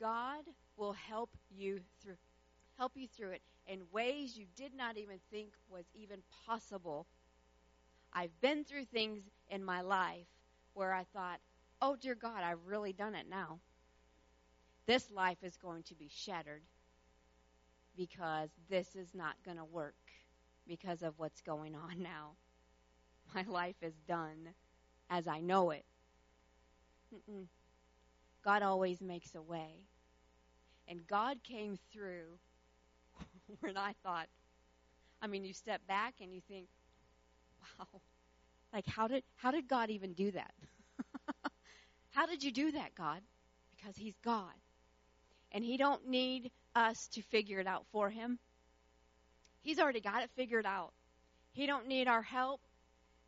God 0.00 0.44
will 0.76 0.92
help 0.92 1.30
you 1.50 1.80
through 2.02 2.16
help 2.76 2.92
you 2.94 3.08
through 3.08 3.30
it 3.30 3.42
in 3.66 3.80
ways 3.90 4.36
you 4.36 4.46
did 4.54 4.74
not 4.74 4.96
even 4.98 5.18
think 5.30 5.48
was 5.70 5.84
even 5.94 6.18
possible. 6.46 7.06
I've 8.12 8.38
been 8.40 8.64
through 8.64 8.84
things 8.86 9.22
in 9.50 9.64
my 9.64 9.80
life 9.80 10.26
where 10.74 10.92
I 10.92 11.04
thought, 11.04 11.40
"Oh 11.80 11.96
dear 11.96 12.14
God, 12.14 12.42
I've 12.42 12.66
really 12.66 12.92
done 12.92 13.14
it 13.14 13.28
now." 13.28 13.60
This 14.88 15.10
life 15.10 15.36
is 15.42 15.56
going 15.58 15.82
to 15.84 15.94
be 15.94 16.08
shattered 16.10 16.62
because 17.94 18.48
this 18.70 18.96
is 18.96 19.14
not 19.14 19.34
going 19.44 19.58
to 19.58 19.64
work 19.64 19.94
because 20.66 21.02
of 21.02 21.12
what's 21.18 21.42
going 21.42 21.76
on 21.76 22.02
now. 22.02 22.30
My 23.34 23.44
life 23.46 23.76
is 23.82 23.92
done 24.08 24.48
as 25.10 25.28
I 25.28 25.40
know 25.40 25.70
it. 25.70 25.84
Mm-mm. 27.14 27.44
God 28.42 28.62
always 28.62 29.02
makes 29.02 29.34
a 29.34 29.42
way. 29.42 29.84
And 30.88 31.06
God 31.06 31.36
came 31.44 31.78
through 31.92 32.38
when 33.60 33.76
I 33.76 33.92
thought, 34.02 34.26
I 35.20 35.26
mean, 35.26 35.44
you 35.44 35.52
step 35.52 35.82
back 35.86 36.14
and 36.22 36.32
you 36.32 36.40
think, 36.48 36.66
wow, 37.78 38.00
like 38.72 38.86
how 38.86 39.06
did 39.06 39.22
how 39.36 39.50
did 39.50 39.68
God 39.68 39.90
even 39.90 40.14
do 40.14 40.30
that? 40.30 40.54
how 42.10 42.24
did 42.24 42.42
you 42.42 42.52
do 42.52 42.72
that, 42.72 42.94
God? 42.94 43.20
Because 43.76 43.94
He's 43.96 44.16
God 44.24 44.54
and 45.52 45.64
he 45.64 45.76
don't 45.76 46.08
need 46.08 46.50
us 46.74 47.08
to 47.12 47.22
figure 47.22 47.60
it 47.60 47.66
out 47.66 47.84
for 47.92 48.10
him. 48.10 48.38
He's 49.62 49.78
already 49.78 50.00
got 50.00 50.22
it 50.22 50.30
figured 50.36 50.66
out. 50.66 50.92
He 51.52 51.66
don't 51.66 51.88
need 51.88 52.08
our 52.08 52.22
help. 52.22 52.60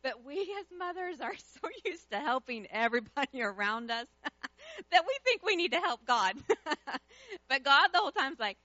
But 0.03 0.25
we 0.25 0.41
as 0.59 0.65
mothers 0.77 1.21
are 1.21 1.35
so 1.61 1.69
used 1.85 2.09
to 2.11 2.17
helping 2.19 2.67
everybody 2.71 3.41
around 3.41 3.91
us 3.91 4.07
that 4.91 5.03
we 5.07 5.17
think 5.23 5.43
we 5.45 5.55
need 5.55 5.71
to 5.71 5.79
help 5.79 6.05
God. 6.05 6.35
but 7.49 7.63
God 7.63 7.89
the 7.93 7.99
whole 7.99 8.11
time's 8.11 8.39
like, 8.39 8.57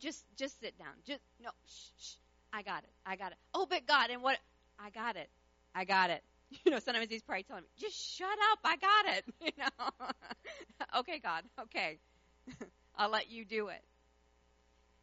just 0.00 0.24
just 0.36 0.60
sit 0.60 0.78
down. 0.78 0.92
Just 1.06 1.22
no, 1.42 1.50
shh, 1.66 1.90
shh. 1.98 2.14
I 2.52 2.62
got 2.62 2.82
it. 2.82 2.90
I 3.06 3.16
got 3.16 3.32
it. 3.32 3.38
Oh, 3.54 3.66
but 3.68 3.86
God, 3.86 4.10
and 4.10 4.22
what? 4.22 4.36
I 4.78 4.90
got 4.90 5.16
it. 5.16 5.28
I 5.74 5.84
got 5.84 6.10
it. 6.10 6.22
You 6.66 6.70
know, 6.70 6.80
sometimes 6.80 7.08
he's 7.08 7.22
probably 7.22 7.44
telling 7.44 7.62
me, 7.62 7.68
just 7.80 7.96
shut 7.96 8.28
up. 8.52 8.58
I 8.62 8.76
got 8.76 9.16
it. 9.16 9.24
You 9.40 9.52
know, 9.58 11.00
okay, 11.00 11.18
God. 11.18 11.44
Okay. 11.62 11.98
I'll 12.96 13.10
let 13.10 13.30
you 13.30 13.44
do 13.44 13.68
it. 13.68 13.82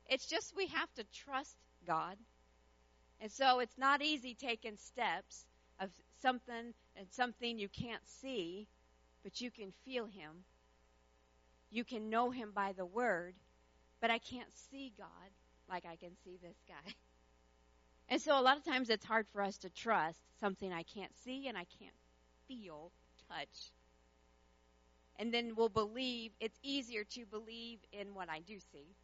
It's 0.08 0.26
just 0.26 0.56
we 0.56 0.68
have 0.68 0.94
to 0.96 1.04
trust 1.26 1.56
God. 1.86 2.18
And 3.22 3.32
so 3.32 3.60
it's 3.60 3.78
not 3.78 4.02
easy 4.02 4.34
taking 4.34 4.78
steps 4.78 5.46
of 5.80 5.90
something 6.22 6.74
and 6.96 7.08
something 7.12 7.60
you 7.60 7.70
can't 7.70 8.02
see, 8.22 8.68
but 9.24 9.42
you 9.42 9.52
can 9.52 9.74
feel 9.86 10.06
Him. 10.06 10.44
You 11.70 11.84
can 11.84 12.10
know 12.10 12.32
Him 12.32 12.52
by 12.56 12.74
the 12.74 12.86
Word, 12.86 13.36
but 14.02 14.10
I 14.10 14.20
can't 14.20 14.56
see 14.72 14.94
God 14.98 15.08
like 15.70 15.86
I 15.86 15.96
can 15.96 16.12
see 16.24 16.38
this 16.42 16.58
guy. 16.68 16.94
And 18.12 18.20
so 18.20 18.40
a 18.40 18.42
lot 18.42 18.58
of 18.58 18.66
times 18.66 18.90
it's 18.90 19.06
hard 19.06 19.28
for 19.32 19.40
us 19.40 19.60
to 19.60 19.70
trust 19.70 20.18
something 20.40 20.74
I 20.74 20.82
can't 20.82 21.16
see 21.24 21.48
and 21.48 21.56
I 21.56 21.66
can't 21.80 21.94
feel, 22.48 22.92
touch. 23.28 23.72
And 25.20 25.34
then 25.34 25.52
we'll 25.56 25.68
believe, 25.68 26.32
it's 26.40 26.58
easier 26.64 27.04
to 27.04 27.26
believe 27.26 27.80
in 27.92 28.16
what 28.16 28.30
I 28.30 28.40
do 28.40 28.58
see. 28.72 28.96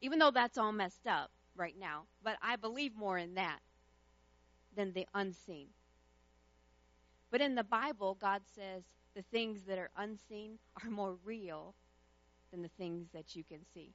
Even 0.00 0.18
though 0.18 0.32
that's 0.32 0.58
all 0.58 0.72
messed 0.72 1.06
up 1.06 1.30
right 1.54 1.76
now. 1.78 2.02
But 2.24 2.36
I 2.42 2.56
believe 2.56 2.96
more 2.96 3.16
in 3.16 3.34
that 3.34 3.60
than 4.76 4.92
the 4.92 5.06
unseen. 5.14 5.68
But 7.30 7.40
in 7.40 7.54
the 7.54 7.62
Bible, 7.62 8.18
God 8.20 8.42
says 8.56 8.82
the 9.14 9.22
things 9.22 9.62
that 9.68 9.78
are 9.78 9.90
unseen 9.96 10.58
are 10.82 10.90
more 10.90 11.16
real 11.24 11.74
than 12.50 12.62
the 12.62 12.70
things 12.76 13.06
that 13.14 13.36
you 13.36 13.44
can 13.44 13.60
see. 13.72 13.92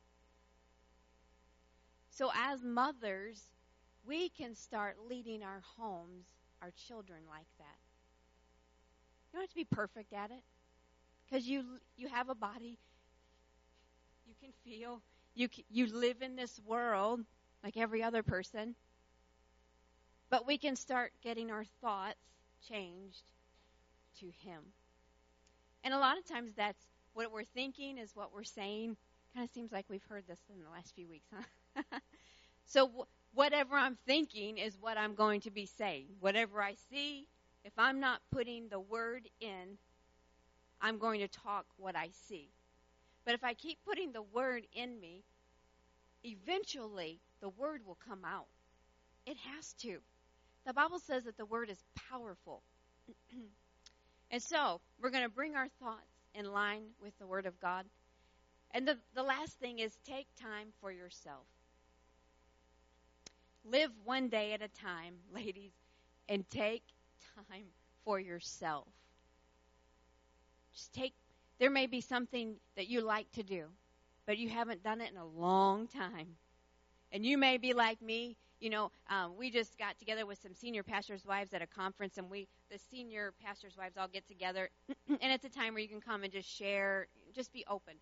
So, 2.09 2.31
as 2.33 2.63
mothers, 2.63 3.41
we 4.05 4.29
can 4.29 4.55
start 4.55 4.95
leading 5.09 5.43
our 5.43 5.61
homes, 5.77 6.27
our 6.61 6.71
children 6.87 7.19
like 7.29 7.47
that. 7.57 7.77
You 9.27 9.39
don't 9.39 9.41
have 9.41 9.49
to 9.49 9.55
be 9.55 9.65
perfect 9.65 10.13
at 10.13 10.31
it 10.31 10.43
because 11.25 11.47
you 11.47 11.63
you 11.97 12.07
have 12.07 12.29
a 12.29 12.35
body, 12.35 12.77
you 14.25 14.33
can 14.39 14.51
feel, 14.63 15.01
you 15.33 15.49
you 15.69 15.87
live 15.87 16.21
in 16.21 16.35
this 16.35 16.59
world 16.65 17.21
like 17.63 17.77
every 17.77 18.03
other 18.03 18.23
person. 18.23 18.75
But 20.29 20.47
we 20.47 20.57
can 20.57 20.75
start 20.75 21.11
getting 21.23 21.51
our 21.51 21.65
thoughts 21.81 22.19
changed 22.67 23.23
to 24.19 24.25
Him. 24.25 24.61
And 25.83 25.93
a 25.93 25.99
lot 25.99 26.17
of 26.17 26.25
times 26.25 26.51
that's 26.55 26.83
what 27.13 27.31
we're 27.31 27.43
thinking 27.43 27.97
is 27.97 28.15
what 28.15 28.33
we're 28.33 28.43
saying. 28.43 28.97
Kind 29.33 29.47
of 29.47 29.53
seems 29.53 29.71
like 29.71 29.85
we've 29.89 30.03
heard 30.09 30.23
this 30.27 30.39
in 30.49 30.63
the 30.63 30.69
last 30.69 30.95
few 30.95 31.07
weeks, 31.07 31.27
huh? 31.33 31.99
so 32.65 33.07
whatever 33.33 33.75
I'm 33.75 33.97
thinking 34.07 34.57
is 34.57 34.77
what 34.79 34.97
I'm 34.97 35.13
going 35.13 35.41
to 35.41 35.51
be 35.51 35.65
saying. 35.65 36.07
Whatever 36.19 36.61
I 36.61 36.75
see, 36.89 37.27
if 37.63 37.73
I'm 37.77 37.99
not 37.99 38.21
putting 38.31 38.69
the 38.69 38.79
word 38.79 39.27
in, 39.41 39.77
I'm 40.81 40.97
going 40.97 41.21
to 41.21 41.27
talk 41.27 41.65
what 41.77 41.95
I 41.95 42.09
see. 42.27 42.49
But 43.25 43.33
if 43.33 43.43
I 43.43 43.53
keep 43.53 43.79
putting 43.85 44.11
the 44.11 44.21
word 44.21 44.63
in 44.73 44.99
me, 44.99 45.23
eventually 46.23 47.19
the 47.41 47.49
word 47.49 47.81
will 47.85 47.97
come 48.07 48.23
out. 48.25 48.47
It 49.25 49.37
has 49.37 49.73
to. 49.81 49.97
The 50.65 50.73
Bible 50.73 50.99
says 50.99 51.23
that 51.23 51.37
the 51.37 51.45
word 51.45 51.69
is 51.69 51.83
powerful. 52.09 52.61
and 54.31 54.41
so, 54.41 54.79
we're 55.01 55.09
going 55.09 55.23
to 55.23 55.29
bring 55.29 55.55
our 55.55 55.67
thoughts 55.79 56.01
in 56.33 56.51
line 56.51 56.83
with 57.01 57.17
the 57.19 57.27
word 57.27 57.45
of 57.45 57.59
God. 57.59 57.85
And 58.71 58.87
the, 58.87 58.97
the 59.13 59.23
last 59.23 59.59
thing 59.59 59.79
is 59.79 59.97
take 60.05 60.27
time 60.41 60.67
for 60.81 60.91
yourself. 60.91 61.45
Live 63.63 63.91
one 64.03 64.27
day 64.27 64.53
at 64.53 64.61
a 64.61 64.67
time, 64.67 65.15
ladies, 65.33 65.71
and 66.29 66.47
take 66.49 66.83
time 67.35 67.65
for 68.03 68.19
yourself. 68.19 68.87
Just 70.75 70.93
take, 70.93 71.13
there 71.59 71.69
may 71.69 71.87
be 71.87 72.01
something 72.01 72.55
that 72.75 72.87
you 72.87 73.01
like 73.01 73.31
to 73.33 73.43
do, 73.43 73.65
but 74.25 74.37
you 74.37 74.49
haven't 74.49 74.83
done 74.83 75.01
it 75.01 75.11
in 75.11 75.17
a 75.17 75.25
long 75.25 75.87
time. 75.87 76.35
And 77.11 77.25
you 77.25 77.37
may 77.37 77.57
be 77.57 77.73
like 77.73 78.01
me. 78.01 78.35
You 78.59 78.69
know, 78.69 78.91
um, 79.09 79.33
we 79.37 79.51
just 79.51 79.77
got 79.77 79.97
together 79.99 80.25
with 80.25 80.41
some 80.41 80.53
senior 80.53 80.83
pastors' 80.83 81.25
wives 81.25 81.53
at 81.53 81.61
a 81.61 81.67
conference, 81.67 82.17
and 82.17 82.29
we, 82.29 82.47
the 82.71 82.79
senior 82.91 83.33
pastors' 83.43 83.77
wives, 83.77 83.95
all 83.97 84.07
get 84.07 84.27
together, 84.27 84.69
and 85.07 85.31
it's 85.31 85.45
a 85.45 85.49
time 85.49 85.73
where 85.73 85.83
you 85.83 85.89
can 85.89 86.01
come 86.01 86.23
and 86.23 86.31
just 86.31 86.49
share, 86.49 87.07
just 87.33 87.53
be 87.53 87.63
open 87.69 87.93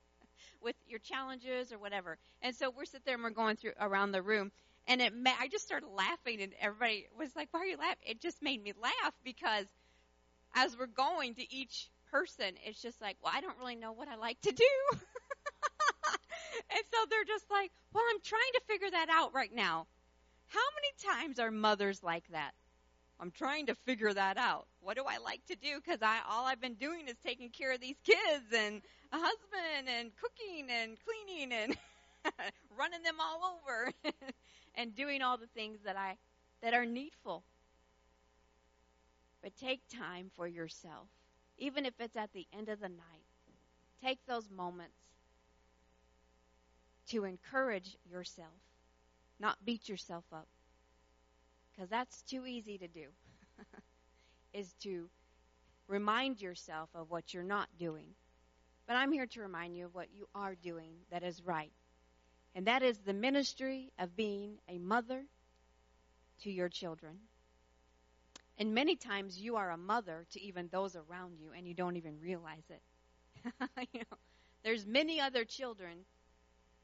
with 0.62 0.76
your 0.88 0.98
challenges 0.98 1.72
or 1.72 1.78
whatever. 1.78 2.18
And 2.42 2.54
so 2.54 2.70
we're 2.70 2.84
sitting 2.84 3.02
there 3.04 3.14
and 3.14 3.22
we're 3.24 3.30
going 3.30 3.56
through 3.56 3.72
around 3.80 4.12
the 4.12 4.22
room, 4.22 4.50
and 4.86 5.00
it, 5.00 5.12
I 5.40 5.48
just 5.48 5.64
started 5.64 5.88
laughing, 5.88 6.42
and 6.42 6.52
everybody 6.60 7.06
was 7.16 7.34
like, 7.36 7.48
"Why 7.52 7.60
are 7.60 7.66
you 7.66 7.78
laughing?" 7.78 8.04
It 8.04 8.20
just 8.20 8.42
made 8.42 8.62
me 8.62 8.72
laugh 8.80 9.14
because 9.24 9.66
as 10.54 10.76
we're 10.76 10.86
going 10.86 11.34
to 11.36 11.54
each 11.54 11.88
person, 12.12 12.54
it's 12.64 12.80
just 12.80 13.00
like, 13.00 13.16
"Well, 13.22 13.32
I 13.34 13.40
don't 13.40 13.58
really 13.58 13.76
know 13.76 13.92
what 13.92 14.08
I 14.08 14.16
like 14.16 14.40
to 14.42 14.52
do." 14.52 14.74
and 14.92 16.84
so 16.92 16.98
they're 17.10 17.24
just 17.24 17.50
like, 17.50 17.72
"Well, 17.92 18.04
I'm 18.10 18.20
trying 18.22 18.52
to 18.54 18.60
figure 18.68 18.90
that 18.90 19.08
out 19.10 19.34
right 19.34 19.52
now." 19.52 19.86
How 20.46 20.60
many 20.76 21.16
times 21.18 21.38
are 21.38 21.50
mothers 21.50 22.02
like 22.02 22.28
that? 22.28 22.52
I'm 23.18 23.30
trying 23.30 23.66
to 23.66 23.74
figure 23.74 24.12
that 24.12 24.36
out. 24.36 24.66
What 24.80 24.96
do 24.96 25.04
I 25.08 25.18
like 25.18 25.46
to 25.46 25.54
do? 25.54 25.80
Because 25.82 26.02
I 26.02 26.18
all 26.28 26.44
I've 26.44 26.60
been 26.60 26.74
doing 26.74 27.08
is 27.08 27.16
taking 27.24 27.50
care 27.50 27.72
of 27.72 27.80
these 27.80 27.96
kids 28.04 28.52
and 28.54 28.82
a 29.12 29.16
husband 29.16 29.88
and 29.88 30.10
cooking 30.16 30.68
and 30.70 30.96
cleaning 31.04 31.52
and 31.52 31.76
running 32.76 33.02
them 33.02 33.16
all 33.20 33.56
over 33.56 33.92
and 34.74 34.94
doing 34.94 35.22
all 35.22 35.38
the 35.38 35.46
things 35.54 35.78
that 35.84 35.96
I 35.96 36.16
that 36.62 36.74
are 36.74 36.84
needful. 36.84 37.44
But 39.42 39.56
take 39.56 39.82
time 39.88 40.30
for 40.36 40.46
yourself, 40.46 41.08
even 41.58 41.86
if 41.86 41.94
it's 42.00 42.16
at 42.16 42.32
the 42.32 42.46
end 42.56 42.68
of 42.68 42.80
the 42.80 42.88
night. 42.88 43.26
Take 44.02 44.18
those 44.26 44.50
moments 44.50 44.96
to 47.08 47.24
encourage 47.24 47.96
yourself, 48.10 48.48
not 49.38 49.64
beat 49.64 49.88
yourself 49.88 50.24
up. 50.32 50.48
Because 51.70 51.88
that's 51.88 52.22
too 52.22 52.46
easy 52.46 52.78
to 52.78 52.88
do. 52.88 53.06
is 54.52 54.72
to 54.82 55.08
remind 55.88 56.40
yourself 56.40 56.88
of 56.94 57.10
what 57.10 57.32
you're 57.32 57.42
not 57.42 57.68
doing. 57.78 58.08
But 58.86 58.96
I'm 58.96 59.12
here 59.12 59.26
to 59.26 59.40
remind 59.40 59.76
you 59.76 59.86
of 59.86 59.94
what 59.94 60.08
you 60.12 60.26
are 60.34 60.54
doing 60.54 60.92
that 61.10 61.22
is 61.22 61.42
right. 61.42 61.72
And 62.54 62.66
that 62.66 62.82
is 62.82 62.98
the 62.98 63.14
ministry 63.14 63.90
of 63.98 64.16
being 64.16 64.58
a 64.68 64.78
mother 64.78 65.24
to 66.42 66.50
your 66.50 66.68
children. 66.68 67.18
And 68.58 68.74
many 68.74 68.96
times 68.96 69.38
you 69.38 69.56
are 69.56 69.70
a 69.70 69.76
mother 69.76 70.26
to 70.32 70.40
even 70.40 70.68
those 70.70 70.96
around 70.96 71.38
you 71.38 71.50
and 71.56 71.66
you 71.66 71.74
don't 71.74 71.96
even 71.96 72.20
realize 72.20 72.64
it. 72.70 72.82
you 73.92 74.00
know, 74.00 74.18
there's 74.62 74.86
many 74.86 75.20
other 75.20 75.44
children 75.44 76.04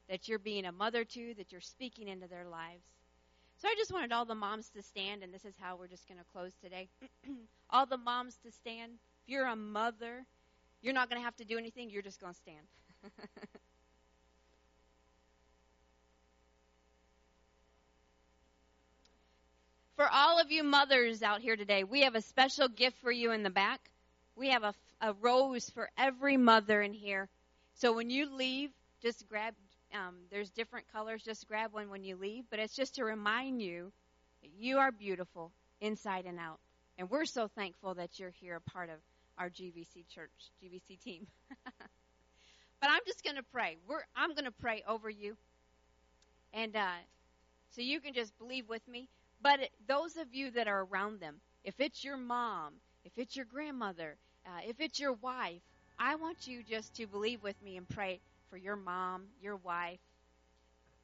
that 0.09 0.29
you're 0.29 0.39
being 0.39 0.65
a 0.65 0.73
mother 0.73 1.05
to, 1.05 1.35
that 1.35 1.53
you're 1.53 1.61
speaking 1.61 2.09
into 2.09 2.27
their 2.27 2.47
lives. 2.47 2.85
So 3.59 3.69
I 3.69 3.75
just 3.77 3.93
wanted 3.93 4.13
all 4.13 4.25
the 4.25 4.35
moms 4.35 4.71
to 4.71 4.83
stand, 4.83 5.23
and 5.23 5.35
this 5.35 5.45
is 5.45 5.55
how 5.59 5.77
we're 5.77 5.89
just 5.89 6.07
going 6.09 6.19
to 6.19 6.25
close 6.33 6.53
today. 6.63 6.89
all 7.71 7.87
the 7.87 7.97
moms 7.97 8.37
to 8.45 8.53
stand. 8.53 8.93
If 9.23 9.29
you're 9.33 9.47
a 9.47 9.57
mother, 9.57 10.25
you're 10.81 10.95
not 10.95 11.11
going 11.11 11.21
to 11.21 11.25
have 11.25 11.37
to 11.37 11.45
do 11.45 11.59
anything, 11.59 11.91
you're 11.91 12.03
just 12.03 12.21
going 12.21 12.33
to 12.33 12.39
stand. 12.39 12.67
For 19.99 20.09
all 20.09 20.39
of 20.39 20.53
you 20.53 20.63
mothers 20.63 21.25
out 21.25 21.41
here 21.41 21.57
today, 21.57 21.83
we 21.83 22.03
have 22.03 22.15
a 22.15 22.21
special 22.21 22.69
gift 22.69 22.99
for 22.99 23.11
you 23.11 23.33
in 23.33 23.43
the 23.43 23.51
back. 23.51 23.81
We 24.37 24.51
have 24.51 24.63
a, 24.63 24.73
a 25.01 25.13
rose 25.15 25.69
for 25.71 25.91
every 25.99 26.37
mother 26.37 26.81
in 26.81 26.93
here. 26.93 27.29
So 27.75 27.93
when 27.93 28.09
you 28.09 28.33
leave, 28.33 28.71
just 29.03 29.29
grab, 29.29 29.55
um, 29.93 30.15
there's 30.31 30.51
different 30.51 30.87
colors, 30.93 31.25
just 31.25 31.49
grab 31.49 31.73
one 31.73 31.91
when 31.91 32.05
you 32.05 32.15
leave. 32.15 32.45
But 32.49 32.61
it's 32.61 32.77
just 32.77 32.95
to 32.95 33.05
remind 33.05 33.61
you 33.61 33.91
that 34.43 34.53
you 34.57 34.79
are 34.79 34.93
beautiful 34.93 35.51
inside 35.81 36.27
and 36.27 36.39
out. 36.39 36.61
And 36.97 37.11
we're 37.11 37.25
so 37.25 37.49
thankful 37.49 37.95
that 37.95 38.21
you're 38.21 38.31
here, 38.41 38.55
a 38.55 38.71
part 38.71 38.91
of 38.91 38.99
our 39.37 39.51
GVC 39.51 40.07
church, 40.15 40.31
GVC 40.63 41.01
team. 41.03 41.27
but 41.65 42.89
I'm 42.89 43.03
just 43.05 43.25
going 43.25 43.35
to 43.35 43.45
pray. 43.51 43.79
We're, 43.89 44.05
I'm 44.15 44.31
going 44.35 44.45
to 44.45 44.53
pray 44.53 44.85
over 44.87 45.11
you. 45.11 45.37
And 46.55 46.77
uh, 46.77 46.99
so 47.75 47.83
you 47.83 47.99
can 48.01 48.15
just 48.15 48.39
believe 48.39 48.69
with 48.69 48.87
me. 48.87 49.09
But 49.41 49.61
those 49.87 50.17
of 50.17 50.35
you 50.35 50.51
that 50.53 50.69
are 50.69 50.85
around 50.85 51.21
them, 51.21 51.37
if 51.65 51.75
it's 51.79 52.03
your 52.05 52.17
mom, 52.17 52.75
if 53.05 53.13
it's 53.17 53.37
your 53.37 53.45
grandmother, 53.45 54.17
uh, 54.47 54.61
if 54.67 54.81
it's 54.81 54.99
your 54.99 55.13
wife, 55.15 55.63
I 55.99 56.17
want 56.17 56.47
you 56.47 56.63
just 56.63 56.95
to 56.97 57.07
believe 57.07 57.43
with 57.43 57.61
me 57.63 57.77
and 57.77 57.89
pray 57.89 58.21
for 58.51 58.57
your 58.57 58.77
mom, 58.77 59.25
your 59.43 59.57
wife. 59.57 59.99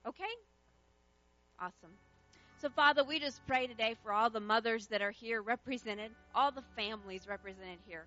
Okay? 0.07 0.25
Awesome. 1.61 1.93
So, 2.61 2.69
Father, 2.71 3.05
we 3.05 3.19
just 3.19 3.45
pray 3.47 3.67
today 3.67 3.95
for 4.03 4.13
all 4.13 4.31
the 4.31 4.41
mothers 4.41 4.87
that 4.89 5.03
are 5.03 5.11
here 5.11 5.43
represented, 5.43 6.11
all 6.35 6.51
the 6.51 6.65
families 6.77 7.29
represented 7.29 7.79
here. 7.87 8.07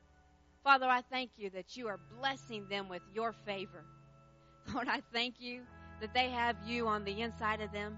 Father, 0.63 0.87
I 0.87 1.01
thank 1.01 1.31
you 1.37 1.49
that 1.51 1.77
you 1.77 1.87
are 1.87 1.99
blessing 2.19 2.67
them 2.69 2.89
with 2.89 3.01
your 3.13 3.33
favor. 3.45 3.83
Lord, 4.73 4.87
I 4.87 5.01
thank 5.13 5.35
you 5.39 5.61
that 6.01 6.13
they 6.13 6.29
have 6.29 6.55
you 6.65 6.87
on 6.87 7.03
the 7.03 7.21
inside 7.21 7.61
of 7.61 7.71
them 7.71 7.97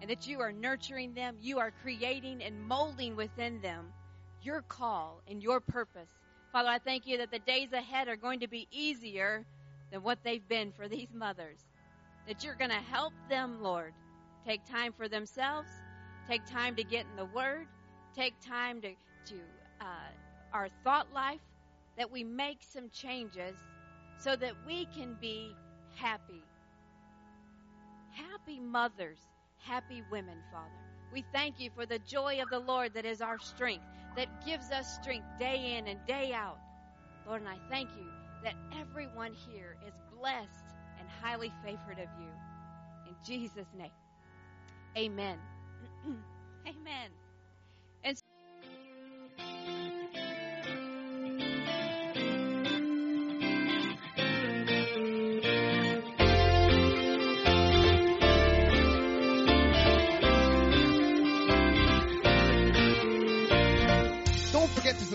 and 0.00 0.10
that 0.10 0.26
you 0.26 0.40
are 0.40 0.52
nurturing 0.52 1.14
them. 1.14 1.36
You 1.40 1.58
are 1.58 1.72
creating 1.82 2.42
and 2.42 2.60
molding 2.68 3.16
within 3.16 3.60
them 3.60 3.86
your 4.42 4.62
call 4.62 5.20
and 5.28 5.42
your 5.42 5.60
purpose. 5.60 6.08
Father, 6.52 6.68
I 6.68 6.78
thank 6.78 7.06
you 7.06 7.18
that 7.18 7.30
the 7.30 7.38
days 7.40 7.72
ahead 7.72 8.08
are 8.08 8.16
going 8.16 8.40
to 8.40 8.48
be 8.48 8.66
easier 8.72 9.44
than 9.92 10.02
what 10.02 10.18
they've 10.24 10.46
been 10.48 10.72
for 10.72 10.88
these 10.88 11.08
mothers. 11.14 11.58
That 12.26 12.42
you're 12.42 12.56
going 12.56 12.70
to 12.70 12.76
help 12.76 13.12
them, 13.28 13.62
Lord, 13.62 13.92
take 14.46 14.60
time 14.70 14.92
for 14.96 15.08
themselves, 15.08 15.68
take 16.28 16.44
time 16.50 16.74
to 16.76 16.84
get 16.84 17.06
in 17.10 17.16
the 17.16 17.26
Word, 17.36 17.66
take 18.16 18.34
time 18.46 18.80
to, 18.80 18.88
to 19.26 19.34
uh, 19.80 20.54
our 20.54 20.68
thought 20.84 21.12
life, 21.14 21.40
that 21.98 22.10
we 22.10 22.24
make 22.24 22.58
some 22.72 22.88
changes 22.90 23.56
so 24.18 24.36
that 24.36 24.52
we 24.66 24.86
can 24.96 25.16
be 25.20 25.54
happy. 25.96 26.42
Happy 28.12 28.58
mothers 28.58 29.18
happy 29.60 30.02
women, 30.10 30.44
Father. 30.52 30.70
We 31.12 31.24
thank 31.32 31.60
you 31.60 31.70
for 31.74 31.86
the 31.86 32.00
joy 32.00 32.42
of 32.42 32.50
the 32.50 32.60
Lord 32.60 32.94
that 32.94 33.06
is 33.06 33.20
our 33.22 33.38
strength, 33.38 33.84
that 34.16 34.28
gives 34.46 34.70
us 34.72 34.88
strength 35.00 35.26
day 35.38 35.76
in 35.78 35.88
and 35.88 36.00
day 36.06 36.32
out. 36.34 36.58
Lord, 37.26 37.42
and 37.42 37.50
I 37.50 37.58
thank 37.70 37.90
you 37.96 38.12
that 38.44 38.54
everyone 38.80 39.34
here 39.34 39.76
is 39.86 39.94
blessed 40.18 40.74
and 40.98 41.08
highly 41.22 41.52
favored 41.64 41.98
of 42.00 42.08
you. 42.20 42.32
In 43.06 43.16
Jesus' 43.24 43.68
name, 43.74 43.92
amen. 44.98 45.38
amen. 46.68 47.10
And 48.04 48.16
Don't 48.16 48.39